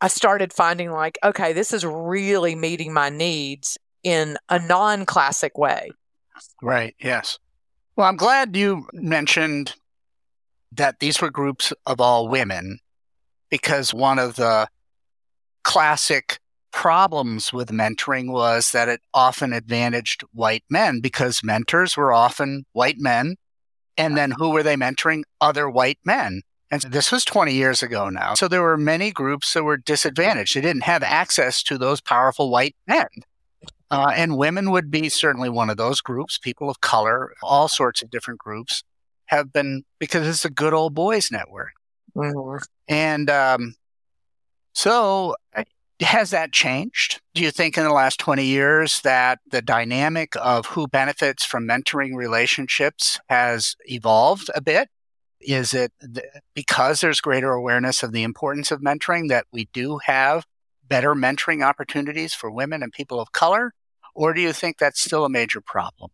I 0.00 0.08
started 0.08 0.52
finding 0.52 0.90
like, 0.90 1.18
okay, 1.24 1.54
this 1.54 1.72
is 1.72 1.86
really 1.86 2.54
meeting 2.54 2.92
my 2.92 3.08
needs 3.08 3.78
in 4.02 4.36
a 4.50 4.58
non 4.58 5.06
classic 5.06 5.56
way. 5.56 5.90
Right. 6.62 6.94
Yes. 7.00 7.38
Well, 7.98 8.06
I'm 8.06 8.16
glad 8.16 8.54
you 8.54 8.86
mentioned 8.92 9.74
that 10.70 11.00
these 11.00 11.20
were 11.20 11.32
groups 11.32 11.72
of 11.84 12.00
all 12.00 12.28
women 12.28 12.78
because 13.50 13.92
one 13.92 14.20
of 14.20 14.36
the 14.36 14.68
classic 15.64 16.38
problems 16.70 17.52
with 17.52 17.70
mentoring 17.70 18.30
was 18.30 18.70
that 18.70 18.88
it 18.88 19.00
often 19.12 19.52
advantaged 19.52 20.22
white 20.32 20.62
men 20.70 21.00
because 21.00 21.40
mentors 21.42 21.96
were 21.96 22.12
often 22.12 22.66
white 22.72 23.00
men. 23.00 23.34
And 23.96 24.16
then 24.16 24.30
who 24.38 24.50
were 24.50 24.62
they 24.62 24.76
mentoring? 24.76 25.24
Other 25.40 25.68
white 25.68 25.98
men. 26.04 26.42
And 26.70 26.82
this 26.82 27.10
was 27.10 27.24
20 27.24 27.52
years 27.52 27.82
ago 27.82 28.10
now. 28.10 28.34
So 28.34 28.46
there 28.46 28.62
were 28.62 28.76
many 28.76 29.10
groups 29.10 29.52
that 29.54 29.64
were 29.64 29.76
disadvantaged. 29.76 30.54
They 30.54 30.60
didn't 30.60 30.84
have 30.84 31.02
access 31.02 31.64
to 31.64 31.76
those 31.76 32.00
powerful 32.00 32.48
white 32.48 32.76
men. 32.86 33.08
Uh, 33.90 34.12
and 34.14 34.36
women 34.36 34.70
would 34.70 34.90
be 34.90 35.08
certainly 35.08 35.48
one 35.48 35.70
of 35.70 35.76
those 35.76 36.00
groups. 36.00 36.38
People 36.38 36.68
of 36.68 36.80
color, 36.80 37.32
all 37.42 37.68
sorts 37.68 38.02
of 38.02 38.10
different 38.10 38.38
groups 38.38 38.84
have 39.26 39.52
been 39.52 39.84
because 39.98 40.26
it's 40.26 40.44
a 40.44 40.50
good 40.50 40.74
old 40.74 40.94
boys 40.94 41.30
network. 41.30 41.72
Mm-hmm. 42.14 42.64
And 42.88 43.30
um, 43.30 43.74
so 44.72 45.36
Has 46.00 46.30
that 46.30 46.52
changed? 46.52 47.20
Do 47.34 47.42
you 47.42 47.50
think 47.50 47.76
in 47.76 47.82
the 47.82 47.92
last 47.92 48.20
20 48.20 48.44
years 48.44 49.00
that 49.00 49.40
the 49.50 49.60
dynamic 49.60 50.34
of 50.36 50.66
who 50.66 50.86
benefits 50.86 51.44
from 51.44 51.66
mentoring 51.66 52.14
relationships 52.14 53.18
has 53.28 53.74
evolved 53.86 54.48
a 54.54 54.60
bit? 54.60 54.88
Is 55.40 55.74
it 55.74 55.92
th- 56.00 56.26
because 56.54 57.00
there's 57.00 57.20
greater 57.20 57.50
awareness 57.50 58.04
of 58.04 58.12
the 58.12 58.22
importance 58.22 58.70
of 58.70 58.80
mentoring 58.80 59.28
that 59.28 59.46
we 59.52 59.68
do 59.72 59.98
have 60.04 60.44
better 60.86 61.14
mentoring 61.14 61.64
opportunities 61.64 62.32
for 62.32 62.48
women 62.48 62.82
and 62.82 62.92
people 62.92 63.20
of 63.20 63.32
color? 63.32 63.72
Or 64.18 64.34
do 64.34 64.40
you 64.40 64.52
think 64.52 64.78
that's 64.78 65.00
still 65.00 65.24
a 65.24 65.28
major 65.28 65.60
problem? 65.60 66.10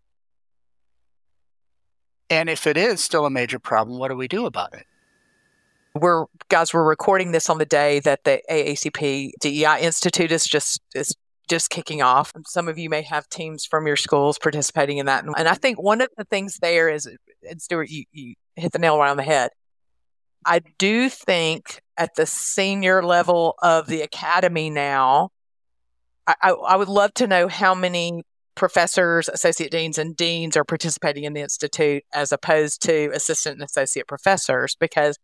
And 2.29 2.51
if 2.51 2.67
it 2.67 2.77
is 2.77 3.03
still 3.03 3.25
a 3.25 3.31
major 3.31 3.59
problem, 3.59 3.99
what 3.99 4.09
do 4.09 4.15
we 4.15 4.29
do 4.29 4.45
about 4.45 4.75
it? 4.75 4.85
We're 5.95 6.27
guys, 6.51 6.75
we're 6.75 6.87
recording 6.87 7.33
this 7.33 7.49
on 7.49 7.57
the 7.57 7.65
day 7.65 8.01
that 8.01 8.25
the 8.25 8.43
AACP 8.51 9.31
DEI 9.41 9.81
Institute 9.81 10.31
is 10.31 10.45
just 10.45 10.83
is 10.95 11.17
just 11.49 11.71
kicking 11.71 12.03
off. 12.03 12.31
Some 12.47 12.69
of 12.69 12.77
you 12.77 12.91
may 12.91 13.01
have 13.01 13.27
teams 13.31 13.65
from 13.65 13.87
your 13.87 13.97
schools 13.97 14.39
participating 14.39 14.99
in 14.99 15.07
that. 15.07 15.25
And 15.25 15.49
I 15.49 15.55
think 15.55 15.81
one 15.81 16.03
of 16.03 16.09
the 16.19 16.25
things 16.25 16.59
there 16.61 16.91
is, 16.91 17.09
and 17.49 17.63
Stuart, 17.63 17.89
you, 17.89 18.05
you 18.13 18.35
hit 18.55 18.73
the 18.73 18.79
nail 18.79 18.99
right 18.99 19.09
on 19.09 19.17
the 19.17 19.23
head. 19.23 19.51
I 20.45 20.61
do 20.77 21.09
think 21.09 21.81
at 21.97 22.17
the 22.17 22.27
senior 22.27 23.03
level 23.03 23.55
of 23.63 23.87
the 23.87 24.03
academy 24.03 24.69
now, 24.69 25.31
I, 26.27 26.51
I, 26.51 26.77
would 26.77 26.89
love 26.89 27.13
to 27.15 27.27
know 27.27 27.49
how 27.49 27.75
many 27.75 28.23
professors, 28.55 29.29
associate 29.29 29.71
deans, 29.71 29.99
and 29.99 30.17
deans 30.17 30.57
are 30.57 30.65
participating 30.65 31.25
in 31.25 31.33
the 31.33 31.41
institute 31.41 32.03
as 32.13 32.33
opposed 32.33 32.83
to 32.83 33.11
assistant 33.13 33.57
and 33.57 33.65
associate 33.65 34.07
professors, 34.07 34.77
because 34.79 35.19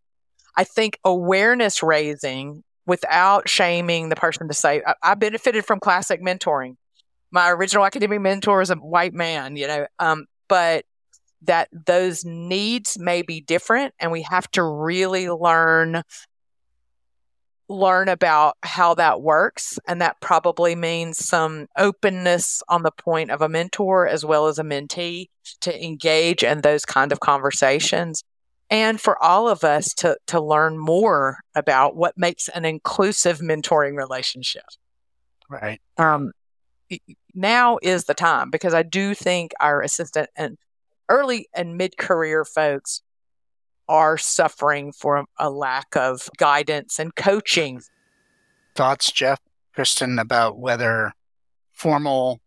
I 0.55 0.63
think 0.63 0.99
awareness 1.03 1.81
raising 1.81 2.63
without 2.85 3.47
shaming 3.47 4.09
the 4.09 4.15
person 4.15 4.47
to 4.47 4.53
say, 4.53 4.81
I, 4.85 4.93
I 5.03 5.15
benefited 5.15 5.65
from 5.65 5.79
classic 5.79 6.21
mentoring. 6.21 6.75
My 7.31 7.49
original 7.49 7.85
academic 7.85 8.19
mentor 8.21 8.61
is 8.61 8.69
a 8.69 8.75
white 8.75 9.13
man, 9.13 9.55
you 9.55 9.67
know, 9.67 9.87
um, 9.99 10.25
but 10.49 10.85
that 11.43 11.69
those 11.71 12.23
needs 12.23 12.97
may 12.99 13.21
be 13.21 13.41
different 13.41 13.93
and 13.99 14.11
we 14.11 14.21
have 14.23 14.49
to 14.51 14.63
really 14.63 15.29
learn 15.29 16.03
learn 17.71 18.09
about 18.09 18.57
how 18.63 18.93
that 18.95 19.21
works 19.21 19.79
and 19.87 20.01
that 20.01 20.19
probably 20.21 20.75
means 20.75 21.17
some 21.17 21.67
openness 21.77 22.61
on 22.67 22.83
the 22.83 22.91
point 22.91 23.31
of 23.31 23.41
a 23.41 23.49
mentor 23.49 24.07
as 24.07 24.25
well 24.25 24.47
as 24.47 24.59
a 24.59 24.63
mentee 24.63 25.29
to 25.61 25.83
engage 25.83 26.43
in 26.43 26.61
those 26.61 26.85
kind 26.85 27.11
of 27.11 27.19
conversations. 27.19 28.23
And 28.69 29.01
for 29.01 29.21
all 29.21 29.49
of 29.49 29.63
us 29.63 29.93
to 29.95 30.17
to 30.27 30.39
learn 30.39 30.77
more 30.77 31.39
about 31.55 31.95
what 31.95 32.17
makes 32.17 32.47
an 32.49 32.65
inclusive 32.65 33.39
mentoring 33.39 33.97
relationship. 33.97 34.63
Right. 35.49 35.81
Um 35.97 36.31
now 37.33 37.79
is 37.81 38.03
the 38.03 38.13
time 38.13 38.49
because 38.49 38.73
i 38.73 38.83
do 38.83 39.13
think 39.13 39.53
our 39.61 39.81
assistant 39.81 40.29
and 40.35 40.57
early 41.07 41.47
and 41.53 41.77
mid 41.77 41.97
career 41.97 42.43
folks 42.43 43.01
are 43.91 44.17
suffering 44.17 44.93
from 44.93 45.25
a 45.37 45.49
lack 45.49 45.97
of 45.97 46.29
guidance 46.37 46.97
and 46.97 47.13
coaching. 47.15 47.81
Thoughts, 48.73 49.11
Jeff, 49.11 49.39
Kristen, 49.75 50.17
about 50.17 50.57
whether 50.57 51.11
formal 51.73 52.39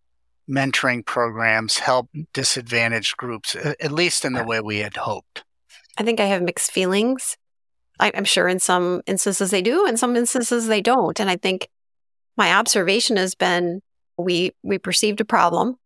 mentoring 0.48 1.04
programs 1.04 1.78
help 1.78 2.08
disadvantaged 2.32 3.18
groups, 3.18 3.54
uh, 3.54 3.74
at 3.78 3.92
least 3.92 4.24
in 4.24 4.32
the 4.32 4.44
way 4.44 4.60
we 4.60 4.78
had 4.78 4.96
hoped? 4.96 5.44
I 5.98 6.02
think 6.02 6.18
I 6.18 6.26
have 6.26 6.40
mixed 6.40 6.72
feelings. 6.72 7.36
I, 8.00 8.08
am 8.08 8.24
sure 8.24 8.48
in 8.48 8.58
some 8.58 9.02
instances 9.06 9.50
they 9.50 9.62
do, 9.62 9.86
in 9.86 9.98
some 9.98 10.16
instances 10.16 10.66
they 10.66 10.80
don't. 10.80 11.20
And 11.20 11.28
I 11.28 11.36
think 11.36 11.68
my 12.38 12.54
observation 12.54 13.18
has 13.18 13.34
been 13.34 13.82
we 14.16 14.52
we 14.62 14.78
perceived 14.78 15.20
a 15.20 15.24
problem 15.24 15.76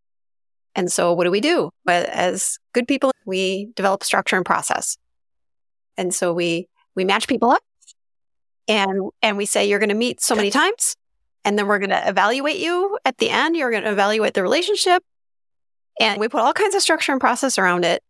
and 0.78 0.92
so 0.92 1.12
what 1.12 1.24
do 1.24 1.32
we 1.32 1.40
do? 1.40 1.70
But 1.84 2.08
as 2.08 2.58
good 2.72 2.86
people, 2.86 3.10
we 3.26 3.68
develop 3.74 4.04
structure 4.04 4.36
and 4.36 4.46
process. 4.46 4.96
And 5.98 6.14
so 6.14 6.32
we 6.32 6.68
we 6.94 7.04
match 7.04 7.28
people 7.28 7.50
up 7.50 7.62
and 8.66 9.10
and 9.20 9.36
we 9.36 9.44
say 9.44 9.68
you're 9.68 9.78
going 9.78 9.90
to 9.90 9.94
meet 9.94 10.22
so 10.22 10.34
many 10.34 10.50
times 10.50 10.96
and 11.44 11.58
then 11.58 11.66
we're 11.66 11.78
going 11.78 11.90
to 11.90 12.08
evaluate 12.08 12.56
you 12.56 12.98
at 13.04 13.18
the 13.18 13.28
end. 13.28 13.54
You're 13.54 13.70
going 13.70 13.84
to 13.84 13.92
evaluate 13.92 14.32
the 14.32 14.42
relationship. 14.42 15.02
And 16.00 16.18
we 16.18 16.28
put 16.28 16.40
all 16.40 16.54
kinds 16.54 16.74
of 16.74 16.80
structure 16.80 17.12
and 17.12 17.20
process 17.20 17.58
around 17.58 17.84
it. 17.84 18.02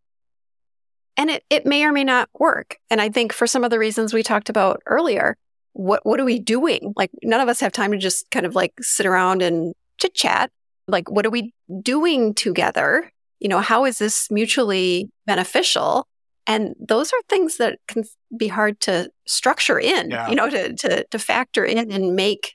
And 1.17 1.31
it, 1.31 1.43
it 1.51 1.67
may 1.67 1.85
or 1.85 1.93
may 1.93 2.05
not 2.05 2.29
work. 2.39 2.77
And 2.91 3.01
I 3.01 3.09
think 3.09 3.33
for 3.33 3.49
some 3.49 3.65
of 3.65 3.71
the 3.71 3.79
reasons 3.79 4.13
we 4.13 4.23
talked 4.23 4.49
about 4.49 4.81
earlier, 4.87 5.37
what 5.73 6.07
what 6.07 6.21
are 6.21 6.25
we 6.25 6.39
doing? 6.39 6.93
Like 6.97 7.11
none 7.25 7.41
of 7.41 7.49
us 7.49 7.61
have 7.61 7.73
time 7.73 7.91
to 7.91 7.99
just 7.99 8.31
kind 8.31 8.47
of 8.47 8.55
like 8.55 8.73
sit 8.81 9.07
around 9.07 9.43
and 9.43 9.75
chit 9.99 10.15
chat 10.15 10.51
like 10.89 11.11
what 11.11 11.27
are 11.27 11.31
we 11.31 11.53
doing 11.83 12.35
together 12.35 13.13
you 13.39 13.49
know 13.49 13.61
how 13.61 13.85
is 13.85 13.99
this 13.99 14.31
mutually 14.31 15.11
beneficial 15.27 16.09
and 16.49 16.75
those 16.81 17.13
are 17.13 17.21
things 17.29 17.59
that 17.59 17.79
can 17.87 18.05
be 18.37 18.49
hard 18.49 18.81
to 18.81 19.11
structure 19.27 19.79
in 19.79 20.11
yeah. 20.11 20.29
you 20.29 20.35
know 20.35 20.51
to, 20.51 20.75
to 20.75 21.05
to 21.05 21.19
factor 21.19 21.65
in 21.65 21.93
and 21.93 22.17
make 22.17 22.55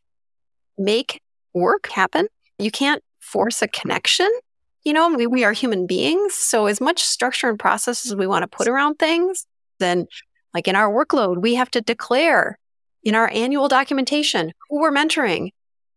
make 0.77 1.21
work 1.53 1.87
happen 1.87 2.27
you 2.59 2.71
can't 2.71 3.03
force 3.21 3.61
a 3.61 3.67
connection 3.67 4.29
you 4.83 4.91
know 4.91 5.09
we, 5.13 5.25
we 5.25 5.43
are 5.45 5.53
human 5.53 5.87
beings 5.87 6.33
so 6.33 6.65
as 6.65 6.81
much 6.81 7.01
structure 7.01 7.49
and 7.49 7.59
process 7.59 8.05
as 8.05 8.15
we 8.15 8.27
want 8.27 8.43
to 8.43 8.47
put 8.47 8.67
around 8.67 8.95
things 8.95 9.45
then 9.79 10.07
like 10.53 10.67
in 10.67 10.75
our 10.75 10.91
workload 10.91 11.41
we 11.41 11.55
have 11.55 11.71
to 11.71 11.79
declare 11.79 12.59
in 13.03 13.15
our 13.15 13.29
annual 13.31 13.67
documentation 13.67 14.51
who 14.69 14.81
we're 14.81 14.91
mentoring 14.91 15.49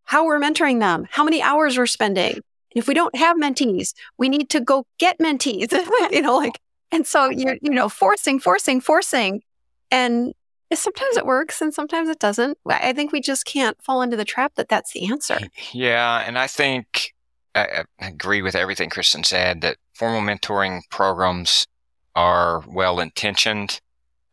how 0.07 0.25
we're 0.25 0.41
mentoring 0.41 0.81
them, 0.81 1.07
how 1.11 1.23
many 1.23 1.43
hours 1.43 1.77
we're 1.77 1.87
spending. 1.87 2.41
If 2.75 2.89
we 2.89 2.95
don't 2.95 3.15
have 3.17 3.37
mentees, 3.37 3.93
we 4.19 4.29
need 4.29 4.49
to 4.51 4.61
go 4.61 4.87
get 4.99 5.19
mentees, 5.19 5.73
you 6.11 6.23
know, 6.23 6.37
like, 6.37 6.59
and 6.93 7.07
so 7.07 7.29
you're, 7.29 7.57
you 7.61 7.71
know, 7.71 7.89
forcing, 7.89 8.39
forcing, 8.39 8.81
forcing. 8.81 9.43
And 9.91 10.35
sometimes 10.73 11.17
it 11.17 11.27
works 11.27 11.61
and 11.61 11.73
sometimes 11.73 12.09
it 12.09 12.19
doesn't. 12.19 12.59
I 12.67 12.93
think 12.93 13.13
we 13.13 13.21
just 13.21 13.45
can't 13.45 13.81
fall 13.83 14.03
into 14.03 14.17
the 14.17 14.25
trap 14.25 14.55
that 14.57 14.69
that's 14.69 14.93
the 14.93 15.07
answer. 15.07 15.39
Yeah. 15.73 16.25
And 16.27 16.39
I 16.39 16.47
think 16.47 17.15
I, 17.55 17.85
I 18.01 18.09
agree 18.09 18.43
with 18.43 18.55
everything 18.55 18.91
Kristen 18.91 19.25
said 19.25 19.61
that 19.63 19.79
formal 19.95 20.21
mentoring 20.21 20.81
programs 20.91 21.67
are 22.15 22.63
well 22.67 23.01
intentioned, 23.01 23.81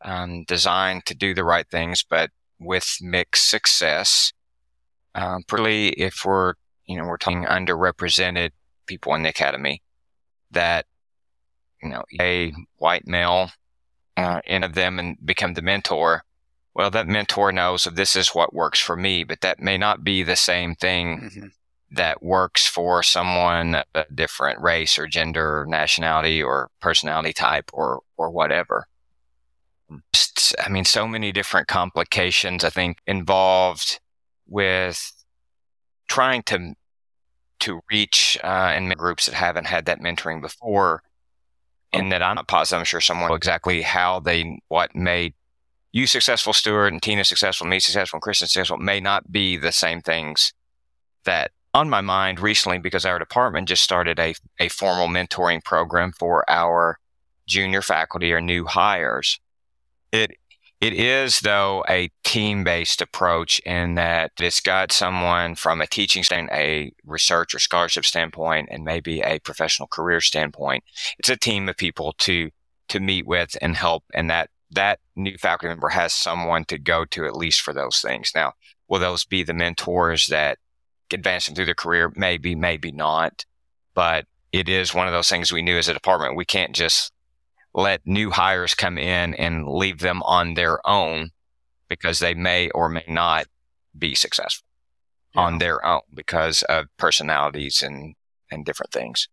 um, 0.01 0.43
designed 0.45 1.05
to 1.05 1.15
do 1.15 1.33
the 1.33 1.43
right 1.43 1.67
things, 1.69 2.03
but 2.07 2.29
with 2.59 2.97
mixed 3.01 3.49
success 3.49 4.31
um, 5.15 5.43
particularly 5.47 5.89
if 5.89 6.25
we're, 6.25 6.53
you 6.85 6.97
know, 6.97 7.05
we're 7.05 7.17
talking 7.17 7.45
underrepresented 7.45 8.51
people 8.85 9.13
in 9.15 9.23
the 9.23 9.29
academy, 9.29 9.81
that, 10.51 10.85
you 11.83 11.89
know, 11.89 12.03
a 12.19 12.53
white 12.77 13.07
male 13.07 13.51
uh, 14.17 14.41
in 14.45 14.63
of 14.63 14.73
them 14.73 14.99
and 14.99 15.17
become 15.23 15.53
the 15.53 15.61
mentor. 15.61 16.23
Well, 16.73 16.89
that 16.91 17.07
mentor 17.07 17.51
knows 17.51 17.83
that 17.83 17.95
this 17.95 18.15
is 18.15 18.29
what 18.29 18.53
works 18.53 18.79
for 18.79 18.95
me, 18.95 19.23
but 19.23 19.41
that 19.41 19.59
may 19.59 19.77
not 19.77 20.03
be 20.03 20.23
the 20.23 20.35
same 20.35 20.75
thing 20.75 21.19
mm-hmm. 21.19 21.47
that 21.91 22.23
works 22.23 22.65
for 22.65 23.03
someone 23.03 23.83
a 23.93 24.05
different 24.13 24.59
race 24.59 24.97
or 24.97 25.07
gender 25.07 25.61
or 25.61 25.65
nationality 25.67 26.41
or 26.41 26.71
personality 26.79 27.33
type 27.33 27.69
or, 27.73 28.01
or 28.17 28.31
whatever. 28.31 28.87
Just, 30.13 30.55
I 30.63 30.69
mean, 30.69 30.85
so 30.85 31.07
many 31.07 31.31
different 31.31 31.67
complications, 31.67 32.63
I 32.63 32.71
think, 32.71 32.97
involved 33.05 33.99
with 34.47 35.11
trying 36.07 36.43
to 36.43 36.73
to 37.59 37.79
reach 37.89 38.37
uh, 38.43 38.73
and 38.75 38.93
groups 38.97 39.25
that 39.25 39.35
haven't 39.35 39.65
had 39.65 39.85
that 39.85 40.01
mentoring 40.01 40.41
before, 40.41 41.01
and 41.93 42.12
that 42.12 42.23
I'm 42.23 42.36
not 42.36 42.47
positive. 42.47 42.79
I'm 42.79 42.86
sure 42.86 43.01
someone 43.01 43.29
will 43.29 43.36
exactly 43.36 43.82
how 43.82 44.19
they 44.19 44.60
what 44.67 44.95
made 44.95 45.34
you 45.91 46.08
successful, 46.08 46.53
Stuart, 46.53 46.88
and 46.88 47.01
Tina 47.01 47.23
successful, 47.23 47.67
me 47.67 47.79
successful, 47.79 48.17
and 48.17 48.21
Kristen 48.21 48.47
successful 48.47 48.77
may 48.77 48.99
not 48.99 49.32
be 49.32 49.58
the 49.58 49.71
same 49.71 50.01
things 50.01 50.51
that 51.23 51.51
on 51.73 51.89
my 51.89 52.01
mind 52.01 52.39
recently 52.39 52.79
because 52.79 53.06
our 53.06 53.19
department 53.19 53.67
just 53.67 53.84
started 53.84 54.19
a, 54.19 54.34
a 54.60 54.69
formal 54.69 55.08
mentoring 55.08 55.63
program 55.63 56.12
for 56.12 56.49
our 56.49 56.97
junior 57.47 57.82
faculty 57.82 58.34
or 58.34 58.41
new 58.41 58.65
hires. 58.65 59.39
It 60.12 60.32
it 60.83 60.91
is, 60.91 61.39
though, 61.39 61.85
a 61.87 62.11
team 62.25 62.65
based 62.65 63.01
approach 63.01 63.59
in 63.59 63.95
that 63.95 64.33
it's 64.37 64.59
got 64.59 64.91
someone 64.91 65.55
from 65.55 65.79
a 65.79 65.87
teaching 65.87 66.23
standpoint, 66.23 66.59
a 66.59 66.91
research 67.05 67.55
or 67.55 67.59
scholarship 67.59 68.03
standpoint, 68.03 68.67
and 68.69 68.83
maybe 68.83 69.21
a 69.21 69.39
professional 69.39 69.87
career 69.87 70.19
standpoint. 70.19 70.83
It's 71.17 71.29
a 71.29 71.37
team 71.37 71.69
of 71.69 71.77
people 71.77 72.13
to, 72.17 72.49
to 72.89 72.99
meet 72.99 73.25
with 73.25 73.55
and 73.61 73.77
help. 73.77 74.03
And 74.13 74.29
that, 74.29 74.49
that 74.71 74.99
new 75.15 75.37
faculty 75.37 75.69
member 75.69 75.87
has 75.87 76.11
someone 76.11 76.65
to 76.65 76.77
go 76.77 77.05
to 77.05 77.25
at 77.25 77.37
least 77.37 77.61
for 77.61 77.73
those 77.73 78.01
things. 78.01 78.33
Now, 78.35 78.51
will 78.89 78.99
those 78.99 79.23
be 79.23 79.41
the 79.41 79.53
mentors 79.53 80.27
that 80.27 80.57
advance 81.13 81.45
them 81.45 81.55
through 81.55 81.67
their 81.67 81.75
career? 81.75 82.11
Maybe, 82.13 82.55
maybe 82.55 82.91
not. 82.91 83.45
But 83.93 84.25
it 84.51 84.67
is 84.67 84.93
one 84.93 85.07
of 85.07 85.13
those 85.13 85.29
things 85.29 85.53
we 85.53 85.61
knew 85.61 85.77
as 85.77 85.87
a 85.87 85.93
department. 85.93 86.35
We 86.35 86.43
can't 86.43 86.75
just 86.75 87.12
let 87.73 88.01
new 88.05 88.29
hires 88.31 88.75
come 88.75 88.97
in 88.97 89.33
and 89.36 89.67
leave 89.67 89.99
them 89.99 90.21
on 90.23 90.53
their 90.53 90.86
own 90.88 91.31
because 91.89 92.19
they 92.19 92.33
may 92.33 92.69
or 92.71 92.89
may 92.89 93.05
not 93.07 93.45
be 93.97 94.15
successful. 94.15 94.65
yeah. 95.36 95.41
on 95.41 95.57
their 95.57 95.83
own 95.86 96.01
because 96.13 96.63
of 96.63 96.86
personalities 96.97 97.81
and, 97.81 98.15
and 98.51 98.65
different 98.65 98.91
things. 98.91 99.27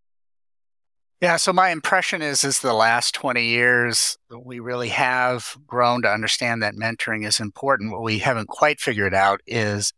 Yeah, 1.21 1.37
so 1.37 1.53
my 1.53 1.69
impression 1.69 2.23
is 2.23 2.45
is 2.45 2.61
the 2.61 2.73
last 2.73 3.15
20 3.15 3.45
years 3.45 4.17
we 4.31 4.59
really 4.59 4.89
have 4.89 5.55
grown 5.67 6.01
to 6.03 6.09
understand 6.11 6.63
that 6.63 6.77
mentoring 6.77 7.27
is 7.27 7.41
important. 7.41 7.93
What 7.93 8.03
we 8.03 8.21
haven't 8.21 8.49
quite 8.49 8.81
figured 8.81 9.13
out 9.13 9.41
is 9.47 9.93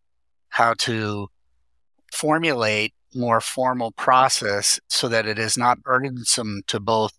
how 0.49 0.75
to 0.79 1.29
formulate 2.13 2.93
more 3.15 3.41
formal 3.41 3.93
process 3.93 4.81
so 4.89 5.09
that 5.09 5.27
it 5.27 5.39
is 5.39 5.57
not 5.57 5.83
burdensome 5.83 6.63
to 6.67 6.81
both 6.81 7.13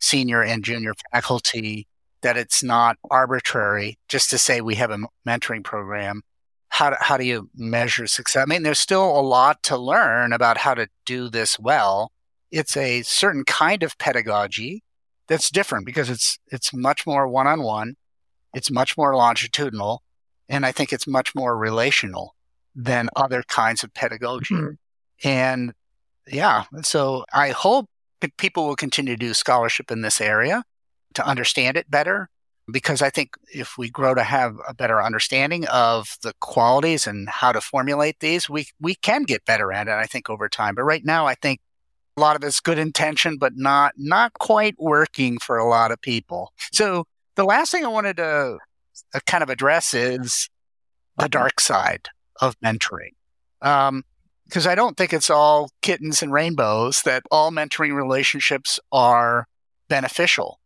senior 0.00 0.42
and 0.42 0.64
junior 0.64 0.94
faculty, 1.12 1.86
that 2.22 2.36
it's 2.36 2.62
not 2.62 2.96
arbitrary 3.10 3.98
just 4.08 4.30
to 4.30 4.38
say 4.38 4.60
we 4.60 4.74
have 4.76 4.90
a 4.90 4.98
mentoring 5.26 5.64
program. 5.64 6.22
How 6.68 6.90
do, 6.90 6.96
how 7.00 7.16
do 7.16 7.24
you 7.24 7.48
measure 7.54 8.06
success? 8.06 8.42
I 8.42 8.46
mean, 8.46 8.62
there's 8.62 8.80
still 8.80 9.18
a 9.18 9.22
lot 9.22 9.62
to 9.64 9.76
learn 9.76 10.32
about 10.32 10.58
how 10.58 10.74
to 10.74 10.88
do 11.04 11.28
this 11.28 11.58
well 11.58 12.10
it's 12.50 12.76
a 12.76 13.02
certain 13.02 13.44
kind 13.44 13.82
of 13.82 13.98
pedagogy 13.98 14.82
that's 15.28 15.50
different 15.50 15.84
because 15.86 16.08
it's 16.08 16.38
it's 16.48 16.72
much 16.72 17.06
more 17.06 17.26
one-on-one 17.28 17.96
it's 18.54 18.70
much 18.70 18.96
more 18.96 19.16
longitudinal 19.16 20.02
and 20.48 20.64
i 20.64 20.72
think 20.72 20.92
it's 20.92 21.06
much 21.06 21.34
more 21.34 21.56
relational 21.56 22.34
than 22.74 23.08
other 23.16 23.42
kinds 23.48 23.82
of 23.82 23.92
pedagogy 23.94 24.54
mm-hmm. 24.54 25.28
and 25.28 25.72
yeah 26.28 26.64
so 26.82 27.24
i 27.32 27.50
hope 27.50 27.88
people 28.38 28.66
will 28.66 28.76
continue 28.76 29.14
to 29.14 29.18
do 29.18 29.34
scholarship 29.34 29.90
in 29.90 30.02
this 30.02 30.20
area 30.20 30.64
to 31.14 31.26
understand 31.26 31.76
it 31.76 31.90
better 31.90 32.28
because 32.70 33.02
i 33.02 33.10
think 33.10 33.36
if 33.52 33.78
we 33.78 33.88
grow 33.88 34.14
to 34.14 34.22
have 34.22 34.56
a 34.68 34.74
better 34.74 35.02
understanding 35.02 35.66
of 35.68 36.16
the 36.22 36.32
qualities 36.40 37.06
and 37.06 37.28
how 37.28 37.52
to 37.52 37.60
formulate 37.60 38.18
these 38.20 38.48
we 38.48 38.66
we 38.80 38.94
can 38.96 39.22
get 39.22 39.44
better 39.44 39.72
at 39.72 39.88
it 39.88 39.92
i 39.92 40.06
think 40.06 40.28
over 40.28 40.48
time 40.48 40.74
but 40.74 40.82
right 40.82 41.04
now 41.04 41.26
i 41.26 41.34
think 41.34 41.60
a 42.16 42.20
lot 42.20 42.36
of 42.36 42.42
it's 42.42 42.60
good 42.60 42.78
intention, 42.78 43.36
but 43.36 43.56
not 43.56 43.92
not 43.96 44.32
quite 44.34 44.74
working 44.78 45.38
for 45.38 45.58
a 45.58 45.68
lot 45.68 45.92
of 45.92 46.00
people. 46.00 46.52
So 46.72 47.04
the 47.34 47.44
last 47.44 47.70
thing 47.70 47.84
I 47.84 47.88
wanted 47.88 48.16
to 48.16 48.58
uh, 49.14 49.20
kind 49.26 49.42
of 49.42 49.50
address 49.50 49.92
is 49.92 50.48
the 51.18 51.28
dark 51.28 51.60
side 51.60 52.08
of 52.40 52.58
mentoring. 52.60 53.12
Um, 53.60 54.04
because 54.46 54.66
I 54.66 54.74
don't 54.74 54.96
think 54.96 55.12
it's 55.12 55.30
all 55.30 55.70
kittens 55.82 56.22
and 56.22 56.32
rainbows 56.32 57.02
that 57.02 57.24
all 57.30 57.50
mentoring 57.50 57.94
relationships 57.94 58.78
are 58.92 59.46
beneficial. 59.88 60.60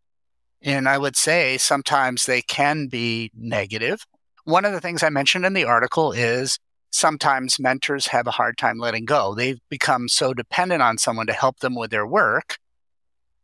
And 0.63 0.89
I 0.89 0.99
would 0.99 1.17
say 1.17 1.57
sometimes 1.57 2.27
they 2.27 2.43
can 2.43 2.87
be 2.87 3.31
negative. 3.35 4.05
One 4.45 4.65
of 4.65 4.73
the 4.73 4.81
things 4.81 5.03
I 5.03 5.09
mentioned 5.09 5.47
in 5.47 5.55
the 5.55 5.65
article 5.65 6.13
is 6.13 6.59
sometimes 6.91 7.59
mentors 7.59 8.09
have 8.09 8.27
a 8.27 8.33
hard 8.33 8.59
time 8.59 8.79
letting 8.79 9.07
go. 9.07 9.35
They've 9.35 9.61
become 9.71 10.09
so 10.09 10.35
dependent 10.35 10.83
on 10.83 10.99
someone 10.99 11.27
to 11.27 11.33
help 11.33 11.61
them 11.61 11.75
with 11.75 11.91
their 11.91 12.07
work. 12.07 12.59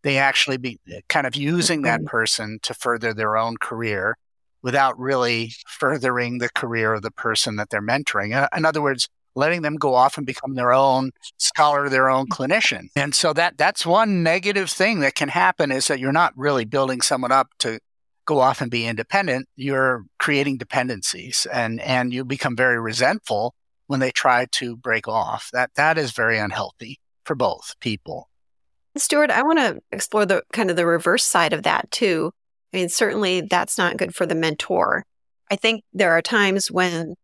They 0.02 0.18
actually 0.18 0.58
be 0.58 0.78
kind 1.08 1.26
of 1.26 1.34
using 1.34 1.82
that 1.82 2.00
mm-hmm. 2.00 2.08
person 2.08 2.58
to 2.62 2.74
further 2.74 3.14
their 3.14 3.36
own 3.36 3.56
career 3.56 4.16
without 4.62 4.98
really 4.98 5.52
furthering 5.66 6.38
the 6.38 6.48
career 6.50 6.94
of 6.94 7.02
the 7.02 7.10
person 7.10 7.56
that 7.56 7.70
they're 7.70 7.80
mentoring. 7.80 8.48
In 8.54 8.64
other 8.64 8.82
words, 8.82 9.08
letting 9.36 9.62
them 9.62 9.76
go 9.76 9.94
off 9.94 10.16
and 10.16 10.26
become 10.26 10.54
their 10.54 10.72
own 10.72 11.12
scholar, 11.36 11.88
their 11.88 12.08
own 12.08 12.26
clinician. 12.26 12.88
And 12.96 13.14
so 13.14 13.32
that 13.34 13.56
that's 13.58 13.86
one 13.86 14.22
negative 14.22 14.70
thing 14.70 15.00
that 15.00 15.14
can 15.14 15.28
happen 15.28 15.70
is 15.70 15.86
that 15.88 16.00
you're 16.00 16.12
not 16.12 16.32
really 16.36 16.64
building 16.64 17.00
someone 17.00 17.32
up 17.32 17.50
to 17.60 17.78
go 18.26 18.40
off 18.40 18.60
and 18.60 18.70
be 18.70 18.86
independent, 18.86 19.48
you're 19.54 20.04
creating 20.18 20.58
dependencies 20.58 21.46
and, 21.52 21.80
and 21.80 22.12
you 22.12 22.24
become 22.24 22.56
very 22.56 22.78
resentful 22.78 23.54
when 23.86 24.00
they 24.00 24.10
try 24.10 24.46
to 24.50 24.76
break 24.76 25.06
off. 25.08 25.48
That 25.52 25.70
that 25.76 25.96
is 25.96 26.10
very 26.10 26.38
unhealthy 26.38 26.98
for 27.24 27.34
both 27.34 27.74
people. 27.80 28.28
Stuart, 28.96 29.30
I 29.30 29.42
want 29.42 29.58
to 29.58 29.80
explore 29.92 30.26
the 30.26 30.42
kind 30.52 30.70
of 30.70 30.76
the 30.76 30.86
reverse 30.86 31.24
side 31.24 31.52
of 31.52 31.62
that 31.62 31.90
too. 31.90 32.32
I 32.72 32.78
mean, 32.78 32.88
certainly 32.88 33.42
that's 33.42 33.78
not 33.78 33.96
good 33.96 34.14
for 34.14 34.26
the 34.26 34.34
mentor. 34.34 35.04
I 35.50 35.56
think 35.56 35.84
there 35.92 36.12
are 36.12 36.22
times 36.22 36.70
when 36.70 37.14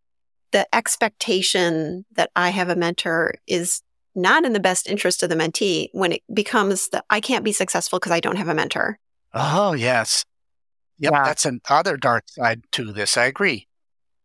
the 0.53 0.67
expectation 0.75 2.05
that 2.13 2.31
I 2.37 2.51
have 2.51 2.69
a 2.69 2.77
mentor 2.77 3.35
is 3.47 3.83
not 4.15 4.45
in 4.45 4.53
the 4.53 4.61
best 4.61 4.87
interest 4.87 5.23
of 5.23 5.31
the 5.31 5.35
mentee 5.35 5.89
when 5.93 6.13
it 6.13 6.23
becomes 6.33 6.89
that 6.91 7.05
I 7.11 7.21
can't 7.21 7.45
be 7.45 7.53
successful 7.53 7.99
because 7.99 8.13
I 8.13 8.21
don't 8.21 8.37
have 8.37 8.49
a 8.49 8.55
mentor. 8.55 8.99
Oh, 9.35 9.73
yes. 9.73 10.25
Yep, 10.99 11.13
yeah. 11.13 11.25
that's 11.25 11.47
another 11.47 11.97
dark 11.97 12.25
side 12.29 12.63
to 12.73 12.93
this. 12.93 13.17
I 13.17 13.25
agree. 13.25 13.67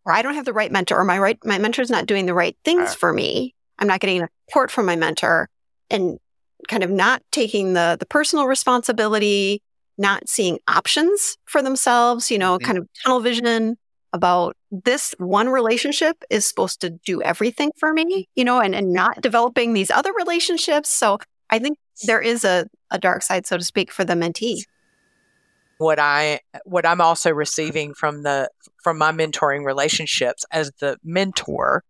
Or 0.06 0.14
I 0.14 0.22
don't 0.22 0.36
have 0.36 0.46
the 0.46 0.54
right 0.54 0.72
mentor, 0.72 1.00
or 1.00 1.04
my 1.04 1.18
right 1.20 1.38
my 1.44 1.58
mentor's 1.58 1.90
not 1.90 2.06
doing 2.06 2.28
the 2.28 2.34
right 2.34 2.56
things 2.64 2.92
uh, 2.92 2.96
for 2.96 3.14
me. 3.14 3.56
I'm 3.80 3.88
not 3.88 4.00
getting 4.00 4.22
a 4.22 4.30
support 4.48 4.72
from 4.72 4.86
my 4.86 4.96
mentor, 4.96 5.50
and 5.90 6.18
kind 6.70 6.84
of 6.84 6.90
not 6.90 7.24
taking 7.32 7.74
the 7.74 7.98
the 8.00 8.06
personal 8.06 8.46
responsibility, 8.46 9.62
not 9.98 10.30
seeing 10.30 10.60
options 10.68 11.38
for 11.46 11.62
themselves. 11.62 12.32
You 12.32 12.38
know, 12.38 12.58
mm-hmm. 12.58 12.66
kind 12.66 12.78
of 12.78 12.88
tunnel 13.04 13.20
vision 13.20 13.78
about 14.14 14.56
this 14.72 15.14
one 15.18 15.50
relationship 15.50 16.24
is 16.30 16.46
supposed 16.46 16.82
to 16.82 16.90
do 16.90 17.22
everything 17.22 17.72
for 17.78 17.94
me. 17.94 18.28
You 18.36 18.46
know, 18.46 18.60
and 18.60 18.76
and 18.76 18.94
not 18.94 19.22
developing 19.22 19.74
these 19.74 19.92
other 19.92 20.12
relationships. 20.14 20.90
So 20.90 21.20
I 21.50 21.60
think 21.60 21.78
there 22.06 22.22
is 22.22 22.44
a 22.44 22.68
a 22.92 23.00
dark 23.00 23.22
side, 23.24 23.46
so 23.46 23.58
to 23.58 23.64
speak, 23.64 23.92
for 23.92 24.06
the 24.06 24.14
mentee 24.14 24.64
what 25.78 26.00
I 26.00 26.42
what 26.66 26.86
I'm 26.86 27.02
also 27.02 27.32
receiving 27.32 27.94
from 27.94 28.24
the 28.24 28.50
from 28.84 28.98
my 28.98 29.12
mentoring 29.12 29.66
relationships 29.66 30.46
as 30.52 30.72
the 30.80 30.98
mentor. 31.04 31.84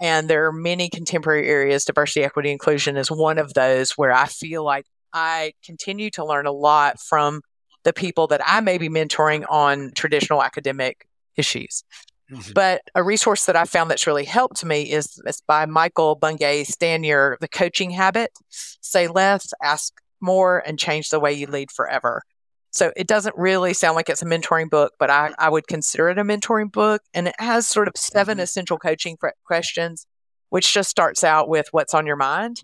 And 0.00 0.28
there 0.28 0.46
are 0.46 0.52
many 0.52 0.88
contemporary 0.88 1.48
areas, 1.48 1.84
diversity, 1.84 2.24
equity, 2.24 2.50
inclusion 2.50 2.96
is 2.96 3.10
one 3.10 3.38
of 3.38 3.54
those 3.54 3.92
where 3.92 4.12
I 4.12 4.26
feel 4.26 4.64
like 4.64 4.86
I 5.12 5.52
continue 5.64 6.10
to 6.10 6.24
learn 6.24 6.46
a 6.46 6.52
lot 6.52 7.00
from 7.00 7.42
the 7.84 7.92
people 7.92 8.26
that 8.28 8.40
I 8.44 8.60
may 8.60 8.78
be 8.78 8.88
mentoring 8.88 9.44
on 9.48 9.92
traditional 9.94 10.42
academic 10.42 11.06
issues. 11.36 11.84
Mm-hmm. 12.30 12.52
But 12.54 12.82
a 12.94 13.02
resource 13.02 13.46
that 13.46 13.56
I 13.56 13.64
found 13.64 13.90
that's 13.90 14.06
really 14.06 14.24
helped 14.24 14.64
me 14.64 14.90
is, 14.90 15.20
is 15.26 15.42
by 15.46 15.66
Michael 15.66 16.14
Bungay 16.14 16.64
Stanier, 16.64 17.36
The 17.40 17.48
Coaching 17.48 17.90
Habit. 17.90 18.30
Say 18.48 19.08
less, 19.08 19.52
ask 19.62 19.92
more, 20.20 20.58
and 20.66 20.78
change 20.78 21.10
the 21.10 21.20
way 21.20 21.32
you 21.32 21.46
lead 21.46 21.70
forever. 21.70 22.22
So 22.70 22.92
it 22.96 23.06
doesn't 23.06 23.36
really 23.36 23.72
sound 23.72 23.94
like 23.94 24.08
it's 24.08 24.22
a 24.22 24.26
mentoring 24.26 24.68
book, 24.68 24.94
but 24.98 25.10
I, 25.10 25.32
I 25.38 25.48
would 25.48 25.68
consider 25.68 26.08
it 26.08 26.18
a 26.18 26.24
mentoring 26.24 26.72
book. 26.72 27.02
And 27.12 27.28
it 27.28 27.36
has 27.38 27.66
sort 27.66 27.88
of 27.88 27.94
7 27.96 28.32
mm-hmm. 28.32 28.42
essential 28.42 28.78
coaching 28.78 29.16
questions, 29.44 30.06
which 30.48 30.72
just 30.72 30.90
starts 30.90 31.22
out 31.22 31.48
with 31.48 31.66
what's 31.72 31.94
on 31.94 32.06
your 32.06 32.16
mind 32.16 32.62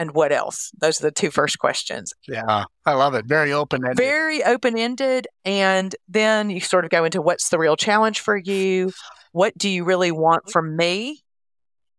and 0.00 0.12
what 0.12 0.32
else. 0.32 0.72
Those 0.80 0.98
are 0.98 1.04
the 1.04 1.10
two 1.10 1.30
first 1.30 1.58
questions. 1.58 2.14
Yeah, 2.26 2.64
I 2.86 2.94
love 2.94 3.14
it. 3.14 3.26
Very 3.26 3.52
open 3.52 3.84
ended. 3.84 3.98
Very 3.98 4.42
open 4.42 4.78
ended. 4.78 5.28
And 5.44 5.94
then 6.08 6.48
you 6.48 6.60
sort 6.60 6.86
of 6.86 6.90
go 6.90 7.04
into 7.04 7.20
what's 7.20 7.50
the 7.50 7.58
real 7.58 7.76
challenge 7.76 8.20
for 8.20 8.34
you? 8.34 8.92
What 9.32 9.56
do 9.58 9.68
you 9.68 9.84
really 9.84 10.10
want 10.10 10.50
from 10.50 10.74
me? 10.74 11.22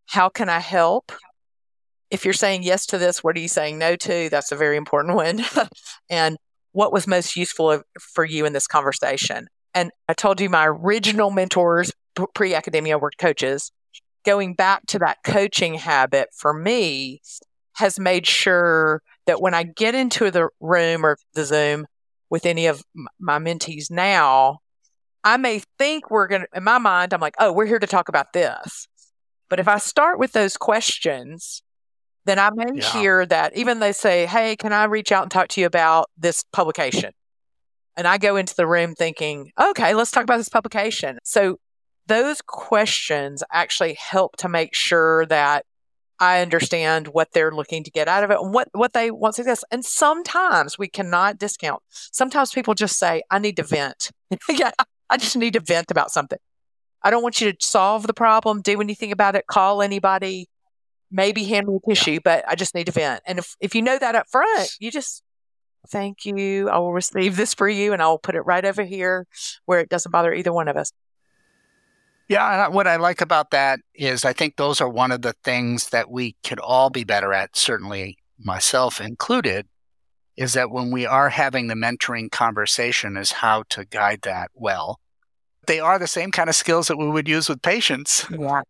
How 0.08 0.30
can 0.30 0.50
I 0.50 0.58
help? 0.58 1.12
If 2.10 2.26
you're 2.26 2.34
saying 2.34 2.64
yes 2.64 2.88
to 2.88 2.98
this, 2.98 3.24
what 3.24 3.38
are 3.38 3.40
you 3.40 3.48
saying 3.48 3.78
no 3.78 3.96
to? 3.96 4.30
That's 4.30 4.52
a 4.52 4.56
very 4.56 4.78
important 4.78 5.16
one. 5.16 5.42
and 6.10 6.38
what 6.72 6.92
was 6.92 7.06
most 7.06 7.36
useful 7.36 7.84
for 8.00 8.26
you 8.26 8.48
in 8.48 8.54
this 8.54 8.66
conversation. 8.66 9.46
And 9.76 9.92
I 10.10 10.14
told 10.14 10.42
you 10.42 10.50
my 10.50 10.66
original 10.66 11.30
mentors, 11.30 11.92
pre 12.34 12.56
academia, 12.56 12.98
were 12.98 13.12
coaches. 13.20 13.72
Going 14.26 14.56
back 14.56 14.88
to 14.88 15.00
that 15.00 15.20
coaching 15.24 15.76
habit 15.76 16.30
for 16.36 16.52
me 16.52 17.22
has 17.82 18.00
made 18.00 18.26
sure 18.26 19.02
that 19.26 19.42
when 19.42 19.54
I 19.54 19.64
get 19.64 19.96
into 19.96 20.32
the 20.32 20.50
room 20.60 21.06
or 21.06 21.18
the 21.34 21.46
Zoom 21.46 21.86
with 22.30 22.46
any 22.46 22.68
of 22.68 22.84
my 23.20 23.40
mentees 23.40 23.92
now, 23.92 24.60
I 25.24 25.38
may 25.38 25.62
think 25.78 26.10
we're 26.10 26.28
going 26.28 26.42
to, 26.42 26.48
in 26.56 26.64
my 26.64 26.78
mind, 26.78 27.14
I'm 27.14 27.20
like, 27.20 27.36
oh, 27.40 27.52
we're 27.52 27.66
here 27.66 27.80
to 27.80 27.88
talk 27.88 28.08
about 28.08 28.34
this. 28.34 28.88
But 29.50 29.60
if 29.60 29.68
I 29.68 29.80
start 29.80 30.18
with 30.18 30.32
those 30.32 30.58
questions, 30.58 31.62
then 32.26 32.40
I 32.40 32.52
may 32.54 32.72
yeah. 32.76 32.92
hear 32.94 33.26
that 33.26 33.58
even 33.58 33.80
they 33.80 33.92
say, 33.92 34.26
Hey, 34.26 34.56
can 34.56 34.72
I 34.72 34.86
reach 34.86 35.12
out 35.12 35.24
and 35.24 35.32
talk 35.32 35.50
to 35.50 35.62
you 35.62 35.68
about 35.68 36.10
this 36.18 36.44
publication? 36.54 37.12
And 37.98 38.08
I 38.08 38.18
go 38.18 38.38
into 38.38 38.56
the 38.56 38.68
room 38.68 38.96
thinking, 38.96 39.52
okay, 39.60 39.94
let's 39.94 40.12
talk 40.12 40.24
about 40.24 40.38
this 40.38 40.50
publication. 40.50 41.18
So 41.24 41.58
those 42.08 42.42
questions 42.42 43.44
actually 43.52 43.96
help 43.96 44.38
to 44.38 44.48
make 44.48 44.74
sure 44.74 45.26
that 45.26 45.66
I 46.22 46.42
understand 46.42 47.08
what 47.08 47.30
they're 47.34 47.52
looking 47.52 47.84
to 47.84 47.90
get 47.90 48.08
out 48.08 48.24
of 48.24 48.30
it 48.30 48.38
and 48.40 48.54
what, 48.54 48.68
what 48.74 48.94
they 48.94 49.10
want 49.10 49.34
success. 49.34 49.64
And 49.72 49.84
sometimes 49.84 50.78
we 50.78 50.88
cannot 50.88 51.40
discount. 51.40 51.82
Sometimes 51.90 52.52
people 52.52 52.76
just 52.76 53.00
say, 53.00 53.24
I 53.32 53.40
need 53.40 53.58
to 53.58 53.64
vent. 53.64 54.12
yeah, 54.50 54.70
I 55.10 55.18
just 55.18 55.36
need 55.36 55.54
to 55.54 55.60
vent 55.60 55.90
about 55.90 56.12
something. 56.12 56.38
I 57.02 57.10
don't 57.10 57.24
want 57.24 57.42
you 57.42 57.52
to 57.52 57.58
solve 57.60 58.06
the 58.06 58.14
problem, 58.14 58.62
do 58.62 58.80
anything 58.80 59.12
about 59.12 59.36
it, 59.36 59.48
call 59.48 59.82
anybody, 59.82 60.48
maybe 61.10 61.44
hand 61.46 61.68
me 61.68 61.80
a 61.84 61.90
tissue, 61.90 62.20
but 62.24 62.46
I 62.48 62.54
just 62.54 62.76
need 62.76 62.86
to 62.86 62.92
vent. 62.92 63.24
And 63.26 63.40
if, 63.40 63.56
if 63.60 63.74
you 63.74 63.82
know 63.82 63.98
that 63.98 64.14
up 64.14 64.28
front, 64.30 64.70
you 64.80 64.92
just 64.92 65.24
thank 65.90 66.24
you. 66.24 66.70
I 66.70 66.78
will 66.78 66.94
receive 66.94 67.36
this 67.36 67.56
for 67.56 67.68
you 67.68 67.94
and 67.94 68.02
I 68.02 68.08
will 68.08 68.20
put 68.20 68.36
it 68.36 68.42
right 68.42 68.64
over 68.64 68.84
here 68.84 69.26
where 69.66 69.80
it 69.80 69.90
doesn't 69.90 70.12
bother 70.12 70.32
either 70.32 70.54
one 70.54 70.68
of 70.68 70.78
us. 70.78 70.92
Yeah, 72.32 72.70
what 72.70 72.88
I 72.88 72.96
like 72.96 73.20
about 73.20 73.52
that 73.52 73.82
is 73.94 74.24
I 74.24 74.32
think 74.32 74.56
those 74.56 74.80
are 74.80 74.88
one 74.88 75.12
of 75.12 75.22
the 75.22 75.34
things 75.44 75.90
that 75.90 76.10
we 76.10 76.38
could 76.46 76.60
all 76.60 76.90
be 76.90 77.04
better 77.04 77.34
at, 77.34 77.58
certainly 77.58 78.20
myself 78.40 79.02
included, 79.02 79.68
is 80.38 80.54
that 80.54 80.72
when 80.72 80.92
we 80.92 81.06
are 81.06 81.28
having 81.28 81.68
the 81.68 81.74
mentoring 81.74 82.32
conversation 82.32 83.18
is 83.18 83.34
how 83.34 83.64
to 83.72 83.84
guide 83.84 84.22
that 84.22 84.50
well. 84.54 85.02
They 85.68 85.82
are 85.82 86.00
the 86.00 86.08
same 86.08 86.32
kind 86.32 86.48
of 86.48 86.56
skills 86.56 86.88
that 86.88 86.96
we 86.96 87.10
would 87.10 87.28
use 87.28 87.50
with 87.50 87.62
patients. 87.62 88.26
Yeah. 88.40 88.62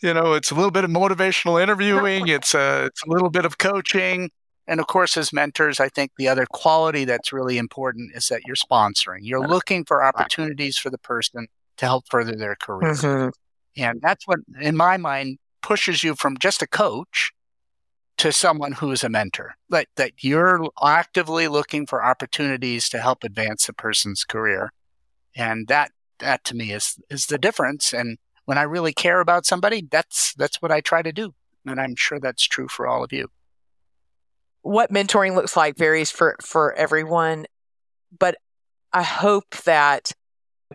You 0.00 0.12
know, 0.12 0.34
it's 0.34 0.50
a 0.50 0.54
little 0.54 0.70
bit 0.70 0.84
of 0.84 0.90
motivational 0.90 1.60
interviewing, 1.62 2.28
it's 2.28 2.54
a, 2.54 2.84
it's 2.84 3.02
a 3.04 3.08
little 3.08 3.30
bit 3.30 3.46
of 3.46 3.56
coaching. 3.56 4.30
And 4.66 4.80
of 4.80 4.86
course, 4.86 5.16
as 5.16 5.32
mentors, 5.32 5.80
I 5.80 5.88
think 5.88 6.10
the 6.18 6.28
other 6.28 6.44
quality 6.44 7.06
that's 7.06 7.32
really 7.32 7.56
important 7.56 8.14
is 8.14 8.28
that 8.28 8.42
you're 8.46 8.54
sponsoring. 8.54 9.20
You're 9.22 9.48
looking 9.48 9.86
for 9.86 10.04
opportunities 10.04 10.76
for 10.76 10.90
the 10.90 10.98
person 10.98 11.48
to 11.78 11.86
help 11.86 12.04
further 12.10 12.36
their 12.36 12.56
career. 12.56 12.92
Mhm. 12.92 13.32
And 13.76 14.00
that's 14.00 14.26
what, 14.26 14.40
in 14.60 14.76
my 14.76 14.96
mind, 14.96 15.38
pushes 15.62 16.04
you 16.04 16.14
from 16.14 16.36
just 16.38 16.62
a 16.62 16.66
coach 16.66 17.32
to 18.18 18.32
someone 18.32 18.72
who 18.72 18.90
is 18.90 19.04
a 19.04 19.08
mentor. 19.08 19.54
That, 19.70 19.86
that 19.96 20.12
you're 20.18 20.68
actively 20.82 21.48
looking 21.48 21.86
for 21.86 22.04
opportunities 22.04 22.88
to 22.90 23.00
help 23.00 23.22
advance 23.22 23.68
a 23.68 23.72
person's 23.72 24.24
career. 24.24 24.72
And 25.36 25.68
that, 25.68 25.92
that 26.18 26.44
to 26.44 26.56
me 26.56 26.72
is, 26.72 26.98
is 27.08 27.26
the 27.26 27.38
difference. 27.38 27.92
And 27.92 28.18
when 28.44 28.58
I 28.58 28.62
really 28.62 28.92
care 28.92 29.20
about 29.20 29.46
somebody, 29.46 29.86
that's, 29.88 30.34
that's 30.34 30.60
what 30.60 30.72
I 30.72 30.80
try 30.80 31.02
to 31.02 31.12
do. 31.12 31.34
And 31.64 31.80
I'm 31.80 31.94
sure 31.96 32.18
that's 32.18 32.44
true 32.44 32.66
for 32.66 32.88
all 32.88 33.04
of 33.04 33.12
you. 33.12 33.28
What 34.62 34.90
mentoring 34.92 35.36
looks 35.36 35.56
like 35.56 35.76
varies 35.76 36.10
for, 36.10 36.36
for 36.42 36.72
everyone, 36.74 37.46
but 38.18 38.36
I 38.92 39.02
hope 39.02 39.54
that 39.64 40.12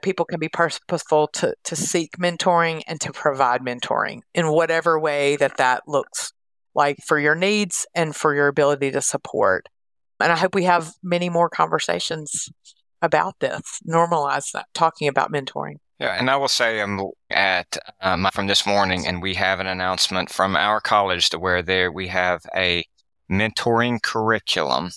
people 0.01 0.25
can 0.25 0.39
be 0.39 0.49
purposeful 0.49 1.27
to, 1.27 1.53
to 1.63 1.75
seek 1.75 2.17
mentoring 2.17 2.81
and 2.87 2.99
to 3.01 3.11
provide 3.11 3.61
mentoring 3.61 4.21
in 4.33 4.51
whatever 4.51 4.99
way 4.99 5.35
that 5.35 5.57
that 5.57 5.83
looks 5.87 6.33
like 6.75 6.97
for 7.05 7.19
your 7.19 7.35
needs 7.35 7.85
and 7.93 8.15
for 8.15 8.33
your 8.33 8.47
ability 8.47 8.91
to 8.91 9.01
support. 9.01 9.67
And 10.19 10.31
I 10.31 10.37
hope 10.37 10.55
we 10.55 10.63
have 10.63 10.93
many 11.03 11.29
more 11.29 11.49
conversations 11.49 12.49
about 13.01 13.39
this, 13.39 13.79
normalize 13.87 14.51
that, 14.53 14.65
talking 14.73 15.07
about 15.07 15.31
mentoring. 15.31 15.75
Yeah, 15.99 16.15
and 16.17 16.29
I 16.29 16.37
will 16.37 16.47
say 16.47 16.81
I'm 16.81 16.99
at 17.29 17.77
um, 18.01 18.27
from 18.33 18.47
this 18.47 18.65
morning, 18.65 19.05
and 19.05 19.21
we 19.21 19.35
have 19.35 19.59
an 19.59 19.67
announcement 19.67 20.29
from 20.29 20.55
our 20.55 20.81
college 20.81 21.29
to 21.29 21.39
where 21.39 21.61
there 21.61 21.91
we 21.91 22.07
have 22.07 22.41
a 22.55 22.83
mentoring 23.31 24.01
curriculum. 24.01 24.91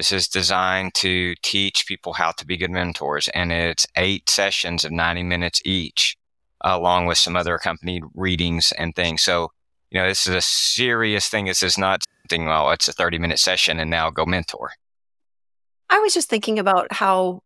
This 0.00 0.12
is 0.12 0.28
designed 0.28 0.94
to 0.94 1.34
teach 1.42 1.84
people 1.86 2.14
how 2.14 2.30
to 2.30 2.46
be 2.46 2.56
good 2.56 2.70
mentors, 2.70 3.28
and 3.34 3.52
it's 3.52 3.86
eight 3.96 4.30
sessions 4.30 4.82
of 4.82 4.92
90 4.92 5.24
minutes 5.24 5.60
each, 5.62 6.16
along 6.62 7.04
with 7.04 7.18
some 7.18 7.36
other 7.36 7.54
accompanied 7.54 8.04
readings 8.14 8.72
and 8.78 8.96
things. 8.96 9.20
So, 9.20 9.52
you 9.90 10.00
know, 10.00 10.08
this 10.08 10.26
is 10.26 10.34
a 10.34 10.40
serious 10.40 11.28
thing. 11.28 11.44
This 11.44 11.62
is 11.62 11.76
not 11.76 12.02
something, 12.22 12.46
well, 12.46 12.70
it's 12.70 12.88
a 12.88 12.94
30 12.94 13.18
minute 13.18 13.38
session 13.38 13.78
and 13.78 13.90
now 13.90 14.08
go 14.08 14.24
mentor. 14.24 14.70
I 15.90 15.98
was 15.98 16.14
just 16.14 16.30
thinking 16.30 16.58
about 16.58 16.90
how, 16.94 17.42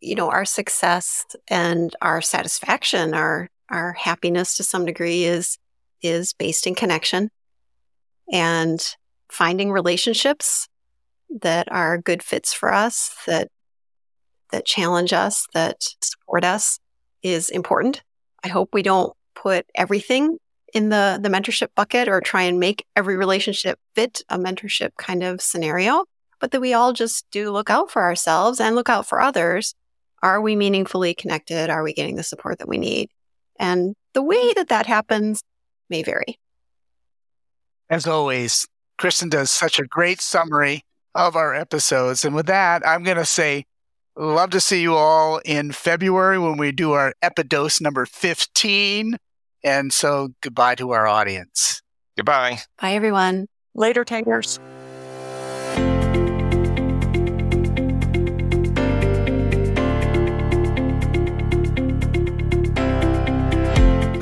you 0.00 0.14
know, 0.14 0.30
our 0.30 0.44
success 0.44 1.26
and 1.48 1.96
our 2.00 2.22
satisfaction, 2.22 3.14
our 3.14 3.50
our 3.68 3.94
happiness 3.94 4.56
to 4.58 4.62
some 4.62 4.84
degree 4.84 5.24
is 5.24 5.58
is 6.02 6.32
based 6.34 6.68
in 6.68 6.76
connection 6.76 7.32
and 8.32 8.94
finding 9.28 9.72
relationships 9.72 10.68
that 11.40 11.70
are 11.70 11.98
good 11.98 12.22
fits 12.22 12.52
for 12.52 12.72
us, 12.72 13.14
that 13.26 13.48
that 14.52 14.64
challenge 14.64 15.12
us, 15.12 15.46
that 15.54 15.82
support 16.02 16.44
us 16.44 16.78
is 17.22 17.48
important. 17.50 18.02
I 18.44 18.48
hope 18.48 18.70
we 18.72 18.82
don't 18.82 19.12
put 19.34 19.66
everything 19.74 20.38
in 20.72 20.88
the 20.88 21.18
the 21.20 21.28
mentorship 21.28 21.68
bucket 21.74 22.08
or 22.08 22.20
try 22.20 22.42
and 22.42 22.58
make 22.58 22.84
every 22.94 23.16
relationship 23.16 23.78
fit 23.94 24.22
a 24.28 24.38
mentorship 24.38 24.90
kind 24.98 25.22
of 25.22 25.40
scenario 25.40 26.04
but 26.40 26.50
that 26.50 26.60
we 26.60 26.74
all 26.74 26.92
just 26.92 27.26
do 27.30 27.50
look 27.50 27.70
out 27.70 27.90
for 27.90 28.02
ourselves 28.02 28.60
and 28.60 28.74
look 28.74 28.88
out 28.88 29.06
for 29.06 29.20
others. 29.20 29.74
Are 30.22 30.40
we 30.40 30.56
meaningfully 30.56 31.14
connected? 31.14 31.70
Are 31.70 31.82
we 31.82 31.92
getting 31.92 32.16
the 32.16 32.22
support 32.22 32.58
that 32.58 32.68
we 32.68 32.78
need? 32.78 33.10
And 33.58 33.94
the 34.12 34.22
way 34.22 34.52
that 34.54 34.68
that 34.68 34.86
happens 34.86 35.42
may 35.88 36.02
vary. 36.02 36.38
As 37.88 38.06
always, 38.06 38.66
Kristen 38.98 39.28
does 39.28 39.50
such 39.50 39.78
a 39.78 39.84
great 39.84 40.20
summary 40.20 40.82
of 41.16 41.34
our 41.34 41.54
episodes. 41.54 42.24
And 42.24 42.34
with 42.34 42.46
that, 42.46 42.86
I'm 42.86 43.02
going 43.02 43.16
to 43.16 43.24
say, 43.24 43.64
love 44.16 44.50
to 44.50 44.60
see 44.60 44.82
you 44.82 44.94
all 44.94 45.38
in 45.44 45.72
February 45.72 46.38
when 46.38 46.56
we 46.56 46.72
do 46.72 46.92
our 46.92 47.14
Epidose 47.22 47.80
number 47.80 48.06
15. 48.06 49.16
And 49.64 49.92
so 49.92 50.28
goodbye 50.42 50.76
to 50.76 50.92
our 50.92 51.06
audience. 51.06 51.82
Goodbye. 52.16 52.60
Bye, 52.80 52.92
everyone. 52.92 53.46
Later, 53.74 54.04
Taters. 54.04 54.60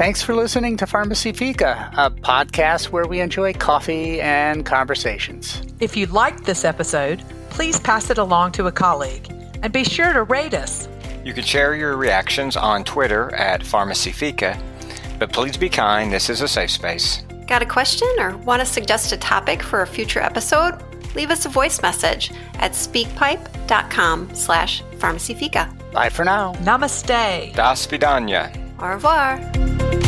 Thanks 0.05 0.21
for 0.21 0.35
listening 0.35 0.77
to 0.77 0.87
Pharmacy 0.87 1.33
Fika, 1.33 1.91
a 1.97 2.11
podcast 2.11 2.91
where 2.91 3.07
we 3.07 3.21
enjoy 3.21 3.55
coffee 3.55 4.21
and 4.21 4.67
conversations. 4.67 5.63
If 5.81 5.97
you 5.97 6.05
liked 6.05 6.45
this 6.45 6.63
episode, 6.63 7.23
please 7.49 7.81
pass 7.81 8.11
it 8.11 8.19
along 8.19 8.53
to 8.53 8.67
a 8.67 8.71
colleague 8.71 9.33
and 9.63 9.73
be 9.73 9.83
sure 9.83 10.13
to 10.13 10.25
rate 10.25 10.53
us. 10.53 10.91
You 11.25 11.33
can 11.33 11.43
share 11.43 11.75
your 11.75 11.97
reactions 11.97 12.55
on 12.55 12.85
Twitter 12.85 13.35
at 13.35 13.65
Pharmacy 13.65 14.13
Fika, 14.13 14.61
but 15.19 15.33
please 15.33 15.57
be 15.57 15.71
kind. 15.71 16.13
This 16.13 16.29
is 16.29 16.43
a 16.43 16.49
safe 16.49 16.73
space. 16.73 17.23
Got 17.47 17.63
a 17.63 17.67
question 17.67 18.09
or 18.19 18.37
want 18.37 18.61
to 18.61 18.67
suggest 18.67 19.11
a 19.13 19.17
topic 19.17 19.63
for 19.63 19.81
a 19.81 19.87
future 19.87 20.21
episode? 20.21 20.83
Leave 21.15 21.31
us 21.31 21.47
a 21.47 21.49
voice 21.49 21.81
message 21.81 22.31
at 22.57 22.73
speakpipe.com 22.73 24.35
slash 24.35 24.83
pharmacyfika. 24.99 25.93
Bye 25.93 26.11
for 26.11 26.27
now. 26.27 26.53
Namaste. 26.57 27.55
Das 27.55 27.87
vidanya. 27.87 28.64
Au 28.85 28.97
revoir! 28.97 30.04